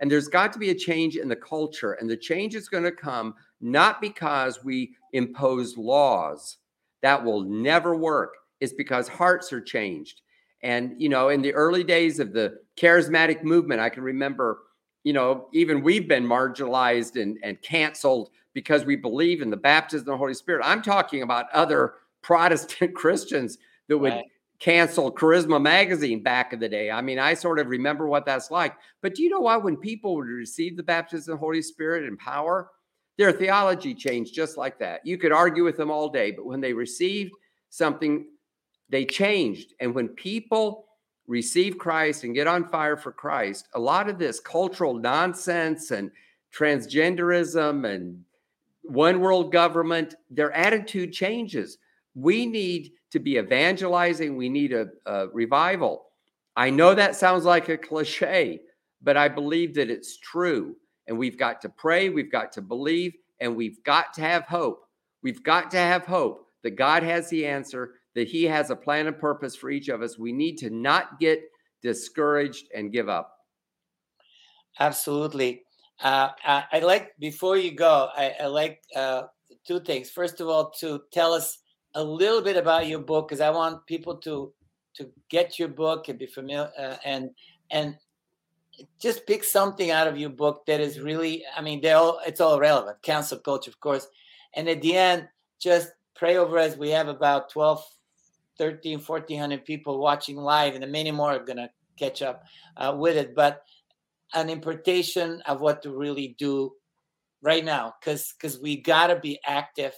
And 0.00 0.10
there's 0.10 0.28
got 0.28 0.52
to 0.54 0.58
be 0.58 0.70
a 0.70 0.74
change 0.74 1.16
in 1.16 1.28
the 1.28 1.36
culture. 1.36 1.92
And 1.92 2.08
the 2.08 2.16
change 2.16 2.54
is 2.54 2.68
going 2.68 2.84
to 2.84 2.92
come 2.92 3.34
not 3.60 4.00
because 4.00 4.64
we 4.64 4.96
impose 5.12 5.76
laws, 5.76 6.56
that 7.02 7.22
will 7.22 7.42
never 7.42 7.94
work. 7.94 8.34
It's 8.60 8.72
because 8.72 9.08
hearts 9.08 9.52
are 9.52 9.60
changed. 9.60 10.22
And, 10.62 11.00
you 11.00 11.08
know, 11.08 11.30
in 11.30 11.42
the 11.42 11.54
early 11.54 11.84
days 11.84 12.20
of 12.20 12.32
the 12.32 12.58
charismatic 12.76 13.42
movement, 13.42 13.80
I 13.80 13.88
can 13.88 14.02
remember, 14.02 14.58
you 15.04 15.12
know, 15.12 15.48
even 15.52 15.82
we've 15.82 16.06
been 16.06 16.24
marginalized 16.24 17.20
and, 17.20 17.38
and 17.42 17.60
canceled 17.62 18.30
because 18.52 18.84
we 18.84 18.96
believe 18.96 19.42
in 19.42 19.50
the 19.50 19.56
baptism 19.56 20.08
of 20.08 20.14
the 20.14 20.16
Holy 20.18 20.34
Spirit. 20.34 20.62
I'm 20.64 20.82
talking 20.82 21.22
about 21.22 21.50
other 21.52 21.94
Protestant 22.22 22.94
Christians 22.94 23.56
that 23.88 23.96
would 23.96 24.12
right. 24.12 24.24
cancel 24.58 25.10
Charisma 25.10 25.60
magazine 25.60 26.22
back 26.22 26.52
in 26.52 26.60
the 26.60 26.68
day. 26.68 26.90
I 26.90 27.00
mean, 27.00 27.18
I 27.18 27.32
sort 27.32 27.58
of 27.58 27.68
remember 27.68 28.06
what 28.06 28.26
that's 28.26 28.50
like. 28.50 28.76
But 29.00 29.14
do 29.14 29.22
you 29.22 29.30
know 29.30 29.40
why 29.40 29.56
when 29.56 29.78
people 29.78 30.16
would 30.16 30.26
receive 30.26 30.76
the 30.76 30.82
baptism 30.82 31.32
of 31.32 31.38
the 31.38 31.44
Holy 31.44 31.62
Spirit 31.62 32.04
and 32.04 32.18
power, 32.18 32.68
their 33.16 33.32
theology 33.32 33.94
changed 33.94 34.34
just 34.34 34.56
like 34.56 34.78
that. 34.78 35.04
You 35.04 35.16
could 35.16 35.32
argue 35.32 35.64
with 35.64 35.76
them 35.76 35.90
all 35.90 36.10
day, 36.10 36.30
but 36.30 36.46
when 36.46 36.60
they 36.60 36.72
received 36.72 37.32
something 37.70 38.26
they 38.90 39.04
changed. 39.04 39.74
And 39.80 39.94
when 39.94 40.08
people 40.08 40.86
receive 41.26 41.78
Christ 41.78 42.24
and 42.24 42.34
get 42.34 42.46
on 42.46 42.68
fire 42.68 42.96
for 42.96 43.12
Christ, 43.12 43.68
a 43.74 43.80
lot 43.80 44.08
of 44.08 44.18
this 44.18 44.40
cultural 44.40 44.94
nonsense 44.94 45.92
and 45.92 46.10
transgenderism 46.52 47.88
and 47.88 48.24
one 48.82 49.20
world 49.20 49.52
government, 49.52 50.16
their 50.30 50.52
attitude 50.52 51.12
changes. 51.12 51.78
We 52.14 52.46
need 52.46 52.92
to 53.12 53.20
be 53.20 53.38
evangelizing, 53.38 54.36
we 54.36 54.48
need 54.48 54.72
a, 54.72 54.88
a 55.06 55.28
revival. 55.28 56.06
I 56.56 56.70
know 56.70 56.94
that 56.94 57.16
sounds 57.16 57.44
like 57.44 57.68
a 57.68 57.78
cliche, 57.78 58.60
but 59.02 59.16
I 59.16 59.28
believe 59.28 59.74
that 59.74 59.90
it's 59.90 60.18
true. 60.18 60.76
And 61.06 61.18
we've 61.18 61.38
got 61.38 61.60
to 61.62 61.68
pray, 61.68 62.08
we've 62.08 62.30
got 62.30 62.52
to 62.52 62.62
believe, 62.62 63.14
and 63.40 63.56
we've 63.56 63.82
got 63.84 64.12
to 64.14 64.20
have 64.20 64.44
hope. 64.44 64.84
We've 65.22 65.42
got 65.42 65.70
to 65.72 65.78
have 65.78 66.06
hope 66.06 66.46
that 66.62 66.76
God 66.76 67.02
has 67.02 67.28
the 67.30 67.46
answer 67.46 67.94
that 68.14 68.28
He 68.28 68.44
has 68.44 68.70
a 68.70 68.76
plan 68.76 69.06
and 69.06 69.18
purpose 69.18 69.56
for 69.56 69.70
each 69.70 69.88
of 69.88 70.02
us. 70.02 70.18
We 70.18 70.32
need 70.32 70.56
to 70.58 70.70
not 70.70 71.18
get 71.20 71.42
discouraged 71.82 72.66
and 72.74 72.92
give 72.92 73.08
up. 73.08 73.36
Absolutely. 74.78 75.62
Uh, 76.02 76.30
I, 76.44 76.80
like, 76.80 77.12
before 77.18 77.56
you 77.56 77.72
go, 77.72 78.08
I, 78.16 78.34
I 78.40 78.46
like 78.46 78.82
uh, 78.96 79.24
two 79.66 79.80
things. 79.80 80.10
First 80.10 80.40
of 80.40 80.48
all, 80.48 80.70
to 80.80 81.02
tell 81.12 81.34
us 81.34 81.58
a 81.94 82.02
little 82.02 82.40
bit 82.40 82.56
about 82.56 82.86
your 82.86 83.00
book, 83.00 83.28
because 83.28 83.40
I 83.40 83.50
want 83.50 83.86
people 83.86 84.16
to 84.18 84.52
to 84.94 85.10
get 85.28 85.58
your 85.58 85.68
book 85.68 86.08
and 86.08 86.18
be 86.18 86.26
familiar 86.26 86.70
uh, 86.78 86.96
and 87.04 87.30
and 87.70 87.96
just 89.00 89.26
pick 89.26 89.44
something 89.44 89.90
out 89.90 90.06
of 90.06 90.18
your 90.18 90.30
book 90.30 90.64
that 90.66 90.80
is 90.80 91.00
really 91.00 91.44
i 91.56 91.60
mean 91.60 91.80
they 91.80 91.92
all 91.92 92.20
it's 92.26 92.40
all 92.40 92.58
relevant 92.58 93.00
cancel 93.02 93.38
culture 93.38 93.70
of 93.70 93.78
course 93.80 94.08
and 94.54 94.68
at 94.68 94.82
the 94.82 94.96
end 94.96 95.28
just 95.60 95.90
pray 96.14 96.36
over 96.36 96.58
us 96.58 96.76
we 96.76 96.90
have 96.90 97.08
about 97.08 97.50
12 97.50 97.84
13, 98.60 99.00
1400 99.00 99.64
people 99.64 99.98
watching 99.98 100.36
live, 100.36 100.74
and 100.74 100.92
many 100.92 101.10
more 101.10 101.30
are 101.32 101.44
going 101.44 101.56
to 101.56 101.70
catch 101.98 102.20
up 102.20 102.44
uh, 102.76 102.94
with 102.94 103.16
it. 103.16 103.34
But 103.34 103.62
an 104.34 104.50
impartation 104.50 105.40
of 105.46 105.62
what 105.62 105.82
to 105.82 105.96
really 105.96 106.36
do 106.38 106.72
right 107.40 107.64
now, 107.64 107.94
because 107.98 108.34
because 108.38 108.60
we 108.60 108.76
got 108.76 109.06
to 109.06 109.16
be 109.16 109.40
active 109.46 109.94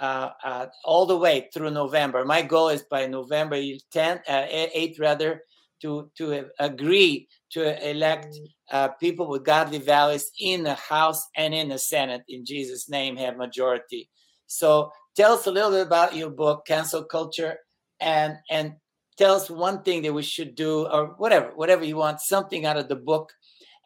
uh, 0.00 0.30
uh, 0.42 0.66
all 0.86 1.04
the 1.04 1.18
way 1.18 1.50
through 1.52 1.70
November. 1.70 2.24
My 2.24 2.40
goal 2.40 2.70
is 2.70 2.82
by 2.90 3.06
November 3.06 3.56
10th, 3.56 4.22
uh, 4.26 4.46
8th 4.74 4.98
rather, 4.98 5.42
to 5.82 6.10
to 6.16 6.46
agree 6.58 7.28
to 7.50 7.90
elect 7.90 8.34
uh, 8.70 8.88
people 9.00 9.28
with 9.28 9.44
godly 9.44 9.78
values 9.80 10.30
in 10.40 10.62
the 10.62 10.74
House 10.74 11.22
and 11.36 11.52
in 11.54 11.68
the 11.68 11.78
Senate. 11.78 12.22
In 12.26 12.46
Jesus' 12.46 12.88
name, 12.88 13.16
have 13.18 13.36
majority. 13.36 14.08
So 14.46 14.92
tell 15.14 15.34
us 15.34 15.46
a 15.46 15.50
little 15.50 15.72
bit 15.72 15.86
about 15.86 16.16
your 16.16 16.30
book, 16.30 16.64
Cancel 16.66 17.04
Culture 17.04 17.58
and 18.00 18.36
and 18.50 18.74
tell 19.16 19.34
us 19.34 19.50
one 19.50 19.82
thing 19.82 20.02
that 20.02 20.12
we 20.12 20.22
should 20.22 20.54
do, 20.54 20.86
or 20.86 21.14
whatever, 21.18 21.50
whatever 21.54 21.84
you 21.84 21.96
want, 21.96 22.20
something 22.20 22.64
out 22.64 22.76
of 22.76 22.88
the 22.88 22.96
book, 22.96 23.32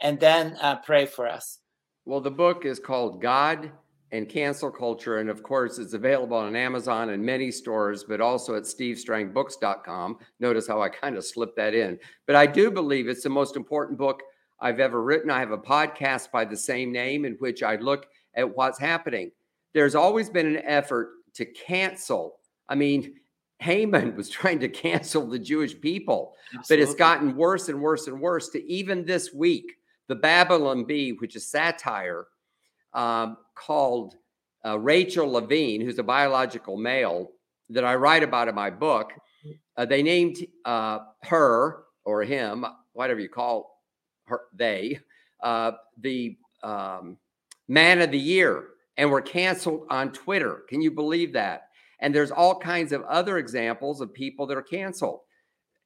and 0.01 0.21
then 0.21 0.57
uh, 0.61 0.77
pray 0.77 1.07
for 1.07 1.27
us. 1.29 1.59
Well, 2.05 2.21
the 2.21 2.31
book 2.31 2.65
is 2.67 2.79
called 2.79 3.23
God 3.23 3.71
and 4.13 4.29
Cancel 4.29 4.71
Culture. 4.71 5.19
And 5.19 5.31
of 5.31 5.43
course, 5.43 5.79
it's 5.79 5.95
available 5.95 6.37
on 6.37 6.55
Amazon 6.55 7.11
and 7.11 7.25
many 7.25 7.51
stores, 7.51 8.05
but 8.05 8.21
also 8.21 8.55
at 8.55 8.65
stevestrangbooks.com. 8.65 10.19
Notice 10.39 10.69
how 10.69 10.83
I 10.83 10.91
kind 10.91 11.17
of 11.17 11.25
slipped 11.25 11.57
that 11.57 11.75
in. 11.75 11.99
But 12.27 12.37
I 12.37 12.47
do 12.47 12.71
believe 12.71 13.09
it's 13.09 13.23
the 13.23 13.31
most 13.31 13.57
important 13.57 13.99
book 13.99 14.23
I've 14.61 14.81
ever 14.81 15.03
written. 15.03 15.31
I 15.31 15.41
have 15.41 15.51
a 15.51 15.59
podcast 15.59 16.31
by 16.31 16.45
the 16.45 16.57
same 16.57 16.93
name 16.93 17.25
in 17.25 17.35
which 17.35 17.63
I 17.63 17.77
look 17.77 18.07
at 18.35 18.55
what's 18.55 18.79
happening. 18.79 19.33
There's 19.73 19.95
always 19.95 20.29
been 20.29 20.47
an 20.47 20.63
effort 20.65 21.11
to 21.35 21.47
cancel. 21.47 22.39
I 22.69 22.75
mean, 22.75 23.15
Haman 23.63 24.17
was 24.17 24.29
trying 24.29 24.61
to 24.61 24.69
cancel 24.69 25.27
the 25.27 25.39
Jewish 25.39 25.81
people, 25.81 26.35
Absolutely. 26.55 26.85
but 26.85 26.91
it's 26.91 26.99
gotten 26.99 27.37
worse 27.37 27.69
and 27.69 27.81
worse 27.81 28.09
and 28.09 28.21
worse 28.21 28.49
to 28.51 28.65
even 28.71 29.05
this 29.05 29.33
week. 29.33 29.73
The 30.09 30.17
Babylon 30.17 30.85
Bee, 30.85 31.13
which 31.13 31.37
is 31.37 31.47
satire, 31.47 32.27
um, 32.93 33.37
called 33.55 34.17
uh, 34.67 34.79
Rachel 34.79 35.31
Levine, 35.31 35.81
who's 35.81 35.99
a 35.99 36.03
biological 36.03 36.77
male 36.77 37.31
that 37.71 37.85
I 37.85 37.95
write 37.95 38.23
about 38.23 38.49
in 38.49 38.55
my 38.55 38.69
book. 38.69 39.13
Uh, 39.77 39.87
they 39.87 40.03
named 40.03 40.37
uh, 40.65 40.99
her 41.23 41.85
or 42.05 42.23
him, 42.23 42.67
whatever 42.93 43.21
you 43.21 43.29
call 43.29 43.81
her, 44.27 44.41
they, 44.55 44.99
uh, 45.43 45.73
the 45.99 46.37
um, 46.63 47.17
man 47.69 48.03
of 48.03 48.11
the 48.11 48.19
year, 48.19 48.69
and 48.97 49.11
were 49.11 49.23
canceled 49.23 49.87
on 49.89 50.13
Twitter. 50.13 50.65
Can 50.69 50.83
you 50.83 50.91
believe 50.91 51.33
that? 51.33 51.69
And 52.03 52.15
there's 52.15 52.33
all 52.33 52.59
kinds 52.59 52.93
of 52.93 53.03
other 53.05 53.39
examples 53.39 54.01
of 54.03 54.13
people 54.13 54.47
that 54.49 54.59
are 54.59 54.63
canceled. 54.63 55.21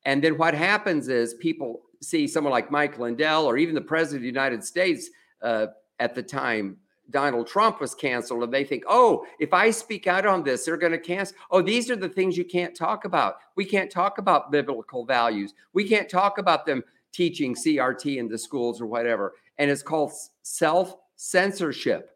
And 0.05 0.25
then 0.25 0.39
what 0.39 0.55
happens 0.55 1.09
is 1.09 1.35
people 1.35 1.83
see 2.03 2.27
someone 2.27 2.53
like 2.53 2.71
Mike 2.71 2.99
Lindell 2.99 3.45
or 3.45 3.59
even 3.59 3.75
the 3.75 3.81
president 3.81 4.19
of 4.19 4.23
the 4.23 4.29
United 4.29 4.65
States 4.65 5.11
uh, 5.43 5.67
at 6.01 6.15
the 6.15 6.23
time, 6.23 6.79
Donald 7.11 7.47
Trump 7.47 7.81
was 7.81 7.95
canceled, 7.95 8.43
and 8.43 8.53
they 8.53 8.65
think, 8.65 8.83
oh, 8.89 9.25
if 9.39 9.53
I 9.53 9.71
speak 9.71 10.07
out 10.07 10.27
on 10.27 10.43
this, 10.43 10.65
they're 10.65 10.77
going 10.77 10.93
to 10.93 10.99
cancel. 10.99 11.37
Oh, 11.51 11.63
these 11.63 11.91
are 11.91 11.97
the 11.97 12.09
things 12.09 12.37
you 12.37 12.45
can't 12.45 12.75
talk 12.75 13.05
about. 13.05 13.37
We 13.55 13.65
can't 13.65 13.91
talk 13.91 14.19
about 14.19 14.51
biblical 14.51 15.05
values. 15.05 15.55
We 15.73 15.89
can't 15.89 16.09
talk 16.09 16.39
about 16.39 16.67
them 16.67 16.83
teaching 17.13 17.55
CRT 17.55 18.17
in 18.17 18.29
the 18.29 18.39
schools 18.39 18.81
or 18.81 18.87
whatever. 18.87 19.35
And 19.59 19.71
it's 19.71 19.83
called 19.83 20.13
self 20.43 20.97
censorship. 21.17 22.16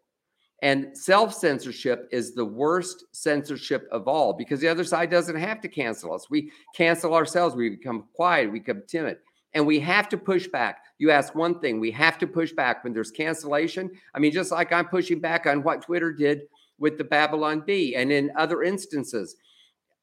And 0.62 0.96
self 0.96 1.32
censorship 1.32 2.08
is 2.12 2.34
the 2.34 2.44
worst 2.44 3.04
censorship 3.12 3.88
of 3.90 4.06
all 4.06 4.34
because 4.34 4.60
the 4.60 4.68
other 4.68 4.84
side 4.84 5.10
doesn't 5.10 5.36
have 5.36 5.60
to 5.62 5.68
cancel 5.68 6.12
us. 6.12 6.28
We 6.28 6.52
cancel 6.74 7.14
ourselves. 7.14 7.54
We 7.54 7.70
become 7.70 8.04
quiet. 8.14 8.52
We 8.52 8.58
become 8.60 8.82
timid. 8.86 9.18
And 9.54 9.66
we 9.66 9.80
have 9.80 10.08
to 10.10 10.18
push 10.18 10.46
back. 10.46 10.82
You 10.98 11.10
ask 11.10 11.34
one 11.34 11.60
thing, 11.60 11.80
we 11.80 11.90
have 11.92 12.18
to 12.18 12.26
push 12.26 12.52
back 12.52 12.84
when 12.84 12.92
there's 12.92 13.10
cancellation. 13.10 13.90
I 14.14 14.18
mean, 14.18 14.32
just 14.32 14.52
like 14.52 14.72
I'm 14.72 14.86
pushing 14.86 15.18
back 15.18 15.46
on 15.46 15.62
what 15.62 15.82
Twitter 15.82 16.12
did 16.12 16.42
with 16.78 16.98
the 16.98 17.04
Babylon 17.04 17.62
Bee 17.66 17.96
and 17.96 18.12
in 18.12 18.30
other 18.36 18.62
instances. 18.62 19.36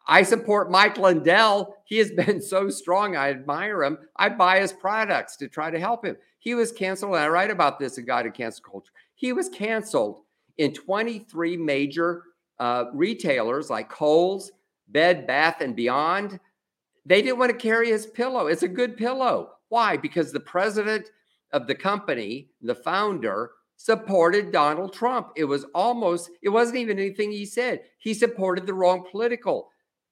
I 0.08 0.24
support 0.24 0.72
Mike 0.72 0.98
Lindell. 0.98 1.76
He 1.86 1.98
has 1.98 2.12
been 2.26 2.42
so 2.42 2.70
strong. 2.70 3.16
I 3.16 3.30
admire 3.30 3.84
him. 3.84 4.00
I 4.16 4.30
buy 4.30 4.60
his 4.60 4.74
products 4.74 5.38
to 5.38 5.48
try 5.48 5.70
to 5.70 5.80
help 5.80 6.04
him. 6.04 6.18
He 6.40 6.56
was 6.56 6.72
canceled, 6.72 7.14
and 7.14 7.24
I 7.24 7.28
write 7.28 7.52
about 7.52 7.78
this 7.78 7.98
in 7.98 8.06
God 8.06 8.26
and 8.26 8.34
Cancel 8.34 8.64
Culture. 8.64 8.92
He 9.16 9.34
was 9.34 9.50
canceled 9.50 10.22
in 10.58 10.74
23 10.74 11.58
major 11.58 12.24
uh, 12.60 12.86
retailers 12.94 13.70
like 13.70 13.90
Kohl's, 13.90 14.52
Bed 14.88 15.28
Bath 15.28 15.62
and 15.62 15.76
Beyond. 15.76 16.40
They 17.06 17.22
didn't 17.22 17.40
want 17.40 17.52
to 17.52 17.58
carry 17.58 17.90
his 17.90 18.06
pillow. 18.06 18.48
It's 18.48 18.64
a 18.64 18.68
good 18.68 18.98
pillow. 18.98 19.52
Why? 19.70 19.98
Because 19.98 20.32
the 20.32 20.40
president 20.40 21.10
of 21.54 21.68
the 21.68 21.76
company, 21.76 22.50
the 22.62 22.76
founder, 22.76 23.52
supported 23.78 24.52
Donald 24.52 24.92
Trump. 24.92 25.32
It 25.36 25.46
was 25.46 25.66
almost, 25.76 26.32
it 26.42 26.50
wasn't 26.50 26.78
even 26.78 27.00
anything 27.00 27.32
he 27.32 27.46
said. 27.46 27.82
He 28.00 28.14
supported 28.14 28.66
the 28.66 28.74
wrong 28.74 29.06
political. 29.10 29.70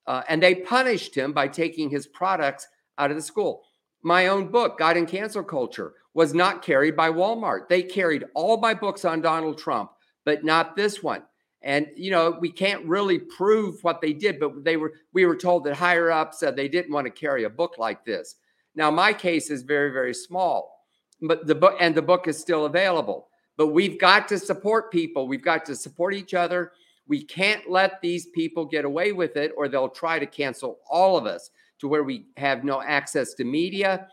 Uh, 0.07 0.21
and 0.29 0.41
they 0.41 0.55
punished 0.55 1.15
him 1.15 1.33
by 1.33 1.47
taking 1.47 1.89
his 1.89 2.05
products 2.07 2.67
out 2.97 3.09
of 3.09 3.17
the 3.17 3.23
school. 3.23 3.63
My 4.03 4.27
own 4.27 4.49
book, 4.49 4.77
God 4.77 4.97
and 4.97 5.07
Cancel 5.07 5.43
Culture, 5.43 5.93
was 6.13 6.33
not 6.33 6.61
carried 6.61 6.95
by 6.95 7.09
Walmart. 7.09 7.67
They 7.67 7.81
carried 7.81 8.25
all 8.35 8.57
my 8.57 8.73
books 8.73 9.03
on 9.03 9.21
Donald 9.21 9.57
Trump, 9.57 9.91
but 10.25 10.43
not 10.43 10.75
this 10.75 11.01
one. 11.01 11.23
And 11.61 11.87
you 11.95 12.11
know, 12.11 12.37
we 12.39 12.51
can't 12.51 12.85
really 12.85 13.17
prove 13.17 13.83
what 13.83 14.01
they 14.01 14.13
did, 14.13 14.39
but 14.39 14.63
they 14.63 14.77
were 14.77 14.93
we 15.13 15.25
were 15.25 15.35
told 15.35 15.63
that 15.63 15.75
higher 15.75 16.11
ups 16.11 16.39
said 16.39 16.55
they 16.55 16.67
didn't 16.67 16.91
want 16.93 17.05
to 17.05 17.11
carry 17.11 17.45
a 17.45 17.49
book 17.49 17.75
like 17.77 18.05
this. 18.05 18.35
Now, 18.75 18.91
my 18.91 19.13
case 19.13 19.49
is 19.49 19.63
very, 19.63 19.91
very 19.91 20.13
small, 20.13 20.85
but 21.21 21.47
the 21.47 21.55
book 21.55 21.75
and 21.79 21.95
the 21.95 22.01
book 22.01 22.27
is 22.27 22.37
still 22.37 22.65
available. 22.65 23.29
But 23.57 23.67
we've 23.67 23.99
got 23.99 24.27
to 24.27 24.37
support 24.37 24.91
people. 24.91 25.27
We've 25.27 25.41
got 25.41 25.65
to 25.65 25.75
support 25.75 26.13
each 26.13 26.33
other. 26.33 26.73
We 27.07 27.23
can't 27.23 27.69
let 27.69 28.01
these 28.01 28.27
people 28.27 28.65
get 28.65 28.83
away 28.83 29.13
with 29.13 29.37
it, 29.37 29.53
or 29.55 29.67
they'll 29.67 29.89
try 29.89 30.19
to 30.19 30.25
cancel 30.25 30.79
all 30.89 31.17
of 31.17 31.25
us 31.25 31.51
to 31.79 31.87
where 31.87 32.03
we 32.03 32.25
have 32.37 32.63
no 32.63 32.81
access 32.81 33.33
to 33.35 33.43
media. 33.43 34.07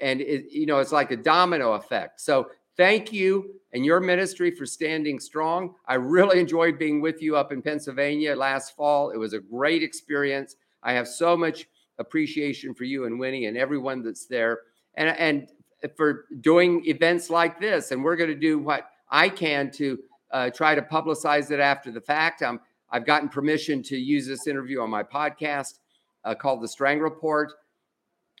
And 0.00 0.20
it, 0.20 0.50
you 0.50 0.66
know, 0.66 0.78
it's 0.78 0.92
like 0.92 1.10
a 1.10 1.16
domino 1.16 1.72
effect. 1.72 2.20
So 2.20 2.50
thank 2.76 3.12
you 3.12 3.54
and 3.72 3.84
your 3.84 4.00
ministry 4.00 4.50
for 4.50 4.66
standing 4.66 5.18
strong. 5.18 5.74
I 5.86 5.94
really 5.94 6.40
enjoyed 6.40 6.78
being 6.78 7.00
with 7.00 7.20
you 7.22 7.36
up 7.36 7.52
in 7.52 7.62
Pennsylvania 7.62 8.34
last 8.34 8.76
fall. 8.76 9.10
It 9.10 9.16
was 9.16 9.32
a 9.32 9.40
great 9.40 9.82
experience. 9.82 10.56
I 10.82 10.92
have 10.92 11.08
so 11.08 11.36
much 11.36 11.68
appreciation 11.98 12.74
for 12.74 12.84
you 12.84 13.04
and 13.06 13.18
Winnie 13.18 13.46
and 13.46 13.56
everyone 13.56 14.02
that's 14.02 14.26
there, 14.26 14.60
and 14.94 15.08
and 15.18 15.48
for 15.96 16.24
doing 16.40 16.84
events 16.86 17.30
like 17.30 17.60
this. 17.60 17.90
And 17.90 18.02
we're 18.02 18.16
going 18.16 18.30
to 18.30 18.36
do 18.36 18.58
what 18.58 18.90
I 19.10 19.28
can 19.28 19.70
to 19.72 19.98
uh, 20.30 20.50
try 20.50 20.74
to 20.74 20.82
publicize 20.82 21.50
it 21.50 21.60
after 21.60 21.90
the 21.90 22.00
fact. 22.00 22.42
I'm, 22.42 22.60
I've 22.90 23.04
gotten 23.04 23.28
permission 23.28 23.82
to 23.84 23.96
use 23.96 24.26
this 24.26 24.46
interview 24.46 24.80
on 24.80 24.90
my 24.90 25.02
podcast 25.02 25.78
uh, 26.24 26.34
called 26.34 26.62
The 26.62 26.68
Strang 26.68 27.00
Report, 27.00 27.52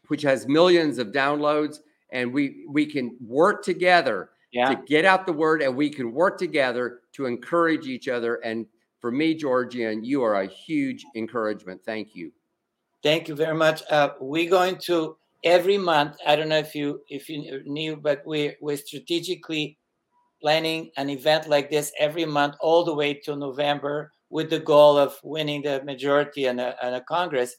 which 0.08 0.22
has 0.22 0.46
millions 0.46 0.98
of 0.98 1.08
downloads, 1.08 1.78
and 2.16 2.32
we 2.32 2.64
we 2.68 2.86
can 2.86 3.14
work 3.20 3.62
together 3.62 4.30
yeah. 4.50 4.70
to 4.70 4.82
get 4.86 5.04
out 5.04 5.26
the 5.26 5.32
word 5.32 5.60
and 5.60 5.76
we 5.76 5.90
can 5.90 6.12
work 6.12 6.38
together 6.38 7.00
to 7.12 7.26
encourage 7.26 7.86
each 7.86 8.08
other. 8.08 8.36
And 8.36 8.66
for 9.00 9.10
me, 9.12 9.34
Georgian, 9.34 10.02
you 10.02 10.22
are 10.22 10.40
a 10.40 10.46
huge 10.46 11.04
encouragement. 11.14 11.82
Thank 11.84 12.16
you. 12.16 12.32
Thank 13.02 13.28
you 13.28 13.34
very 13.34 13.54
much. 13.54 13.82
Uh, 13.90 14.10
we're 14.18 14.50
going 14.50 14.78
to 14.88 15.18
every 15.44 15.76
month. 15.76 16.16
I 16.26 16.36
don't 16.36 16.48
know 16.48 16.58
if 16.58 16.74
you 16.74 17.02
if 17.08 17.28
you 17.28 17.62
knew, 17.66 17.96
but 17.96 18.22
we 18.26 18.56
we're 18.62 18.78
strategically 18.78 19.78
planning 20.40 20.90
an 20.96 21.10
event 21.10 21.48
like 21.48 21.70
this 21.70 21.92
every 21.98 22.24
month, 22.24 22.54
all 22.60 22.82
the 22.82 22.94
way 22.94 23.12
to 23.24 23.36
November, 23.36 24.12
with 24.30 24.48
the 24.48 24.60
goal 24.60 24.96
of 24.96 25.14
winning 25.22 25.62
the 25.62 25.82
majority 25.84 26.46
and 26.46 26.60
a, 26.60 26.76
in 26.82 26.94
a 26.94 27.00
Congress. 27.02 27.56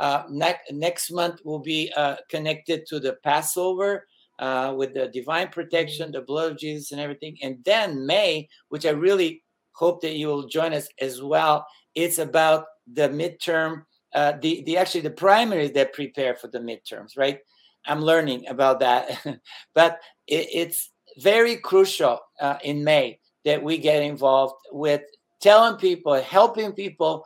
Uh, 0.00 0.24
next 0.30 0.72
next 0.72 1.12
month 1.12 1.40
will 1.44 1.58
be 1.58 1.92
uh, 1.94 2.16
connected 2.30 2.86
to 2.86 2.98
the 2.98 3.18
Passover 3.22 4.06
uh, 4.38 4.72
with 4.74 4.94
the 4.94 5.08
divine 5.08 5.48
protection, 5.48 6.10
the 6.10 6.22
blood 6.22 6.52
of 6.52 6.58
Jesus, 6.58 6.90
and 6.90 7.00
everything. 7.00 7.36
And 7.42 7.58
then 7.66 8.06
May, 8.06 8.48
which 8.70 8.86
I 8.86 8.90
really 8.90 9.42
hope 9.72 10.00
that 10.00 10.16
you 10.16 10.28
will 10.28 10.48
join 10.48 10.72
us 10.72 10.88
as 11.02 11.22
well. 11.22 11.66
It's 11.94 12.18
about 12.18 12.64
the 12.90 13.10
midterm, 13.10 13.82
uh, 14.14 14.32
the 14.40 14.62
the 14.64 14.78
actually 14.78 15.02
the 15.02 15.10
primaries 15.10 15.72
that 15.72 15.92
prepare 15.92 16.34
for 16.34 16.48
the 16.48 16.60
midterms, 16.60 17.18
right? 17.18 17.40
I'm 17.84 18.00
learning 18.00 18.46
about 18.48 18.80
that, 18.80 19.22
but 19.74 20.00
it, 20.26 20.48
it's 20.50 20.90
very 21.18 21.56
crucial 21.56 22.20
uh, 22.40 22.56
in 22.64 22.84
May 22.84 23.18
that 23.44 23.62
we 23.62 23.76
get 23.76 24.02
involved 24.02 24.54
with 24.72 25.02
telling 25.42 25.76
people, 25.76 26.14
helping 26.14 26.72
people 26.72 27.24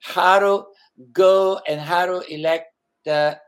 how 0.00 0.40
to 0.40 0.64
go 1.12 1.60
and 1.68 1.80
how 1.80 2.06
to 2.06 2.20
elect 2.32 2.66
the 3.04 3.38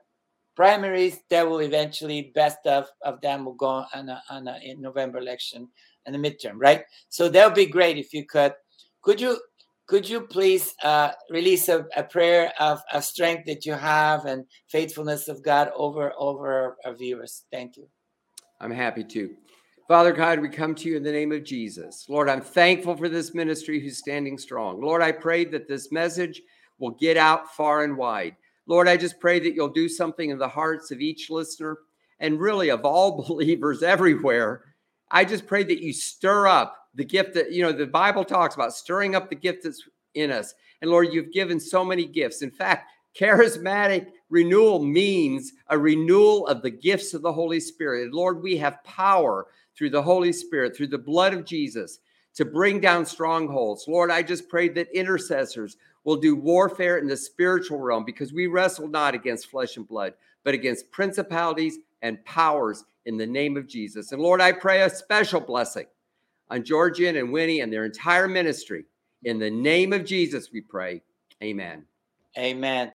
primaries 0.57 1.21
that 1.31 1.49
will 1.49 1.61
eventually 1.61 2.33
best 2.35 2.59
of, 2.67 2.89
of 3.03 3.21
them 3.21 3.45
will 3.45 3.55
go 3.55 3.85
on 3.95 4.09
a, 4.09 4.23
on 4.29 4.49
a 4.49 4.59
in 4.63 4.81
November 4.81 5.19
election 5.19 5.69
and 6.05 6.15
the 6.15 6.19
midterm, 6.19 6.55
right? 6.57 6.83
So 7.09 7.29
that 7.29 7.47
would 7.47 7.55
be 7.55 7.67
great 7.67 7.97
if 7.97 8.13
you 8.13 8.27
could. 8.27 8.55
Could 9.03 9.21
you 9.21 9.39
could 9.87 10.07
you 10.07 10.21
please 10.21 10.75
uh, 10.83 11.13
release 11.31 11.69
a, 11.69 11.87
a, 11.97 12.03
prayer 12.03 12.53
of, 12.61 12.83
of 12.93 13.05
strength 13.05 13.47
that 13.47 13.65
you 13.65 13.73
have 13.73 14.27
and 14.27 14.45
faithfulness 14.69 15.29
of 15.29 15.43
God 15.43 15.71
over 15.75 16.13
over 16.19 16.77
our 16.85 16.95
viewers? 16.95 17.45
Thank 17.51 17.77
you. 17.77 17.89
I'm 18.61 18.71
happy 18.71 19.05
to. 19.05 19.35
Father 19.87 20.13
God, 20.13 20.41
we 20.41 20.51
come 20.51 20.75
to 20.75 20.89
you 20.91 20.97
in 20.99 21.03
the 21.03 21.13
name 21.13 21.33
of 21.33 21.45
Jesus. 21.45 22.05
Lord, 22.09 22.29
I'm 22.29 22.43
thankful 22.43 22.97
for 22.97 23.09
this 23.09 23.33
ministry 23.33 23.81
who's 23.81 23.97
standing 23.97 24.37
strong. 24.37 24.83
Lord, 24.83 25.01
I 25.01 25.13
pray 25.13 25.47
that 25.47 25.67
this 25.67 25.91
message 25.91 26.43
will 26.79 26.91
get 26.93 27.17
out 27.17 27.55
far 27.55 27.85
and 27.85 27.97
wide. 27.97 28.37
Lord, 28.67 28.89
I 28.89 28.97
just 28.97 29.19
pray 29.19 29.41
that 29.41 29.55
you'll 29.55 29.69
do 29.69 29.89
something 29.89 30.31
in 30.31 30.39
the 30.39 30.49
hearts 30.49 30.91
of 30.91 31.01
each 31.01 31.31
listener 31.31 31.79
and 32.21 32.41
really 32.41 32.69
of 32.69 32.85
all 32.85 33.23
believers 33.29 33.83
everywhere. 33.83 34.65
I 35.11 35.25
just 35.25 35.47
pray 35.47 35.65
that 35.65 35.83
you 35.83 35.93
stir 35.93 36.47
up 36.47 36.77
the 36.95 37.05
gift 37.05 37.35
that, 37.35 37.53
you 37.53 37.63
know, 37.63 37.73
the 37.73 37.87
Bible 37.87 38.25
talks 38.25 38.55
about 38.55 38.75
stirring 38.75 39.15
up 39.15 39.29
the 39.29 39.37
gift 39.37 39.65
that's 39.65 39.89
in 40.15 40.31
us. 40.31 40.55
And 40.81 40.91
Lord, 40.91 41.09
you've 41.13 41.33
given 41.33 41.59
so 41.59 41.85
many 41.85 42.05
gifts. 42.05 42.43
In 42.43 42.51
fact, 42.51 42.91
charismatic 43.19 44.09
renewal 44.31 44.85
means 44.85 45.53
a 45.69 45.79
renewal 45.79 46.47
of 46.47 46.63
the 46.63 46.71
gifts 46.71 47.15
of 47.15 47.23
the 47.23 47.33
Holy 47.33 47.61
Spirit. 47.61 48.13
Lord, 48.13 48.43
we 48.43 48.57
have 48.59 48.83
power 48.85 49.47
through 49.77 49.91
the 49.91 50.03
Holy 50.03 50.33
Spirit, 50.33 50.77
through 50.77 50.89
the 50.89 50.99
blood 50.99 51.33
of 51.33 51.45
Jesus, 51.45 52.01
to 52.35 52.45
bring 52.45 52.81
down 52.81 53.07
strongholds. 53.07 53.87
Lord, 53.89 54.11
I 54.11 54.23
just 54.23 54.49
pray 54.49 54.69
that 54.71 54.97
intercessors 54.97 55.77
will 56.09 56.17
do 56.17 56.35
warfare 56.35 56.97
in 56.97 57.07
the 57.07 57.15
spiritual 57.15 57.79
realm 57.79 58.03
because 58.03 58.33
we 58.33 58.47
wrestle 58.47 58.89
not 58.89 59.15
against 59.15 59.51
flesh 59.51 59.77
and 59.77 59.87
blood, 59.87 60.15
but 60.43 60.55
against 60.55 60.91
principalities 60.91 61.81
and 62.01 62.25
powers 62.25 62.85
in 63.05 63.19
the 63.19 63.27
name 63.27 63.59
of 63.59 63.67
Jesus. 63.67 64.11
And 64.11 64.23
Lord, 64.23 64.41
I 64.41 64.53
pray 64.53 64.81
a 64.81 64.89
special 64.89 65.39
blessing 65.39 65.85
on 66.49 66.65
Georgian 66.65 67.17
and 67.17 67.31
Winnie 67.31 67.61
and 67.61 67.71
their 67.71 67.85
entire 67.85 68.27
ministry. 68.27 68.87
In 69.25 69.39
the 69.39 69.51
name 69.51 69.93
of 69.93 70.07
Jesus, 70.07 70.51
we 70.51 70.63
pray. 70.63 71.03
Amen. 71.45 71.85
Amen. 72.39 72.87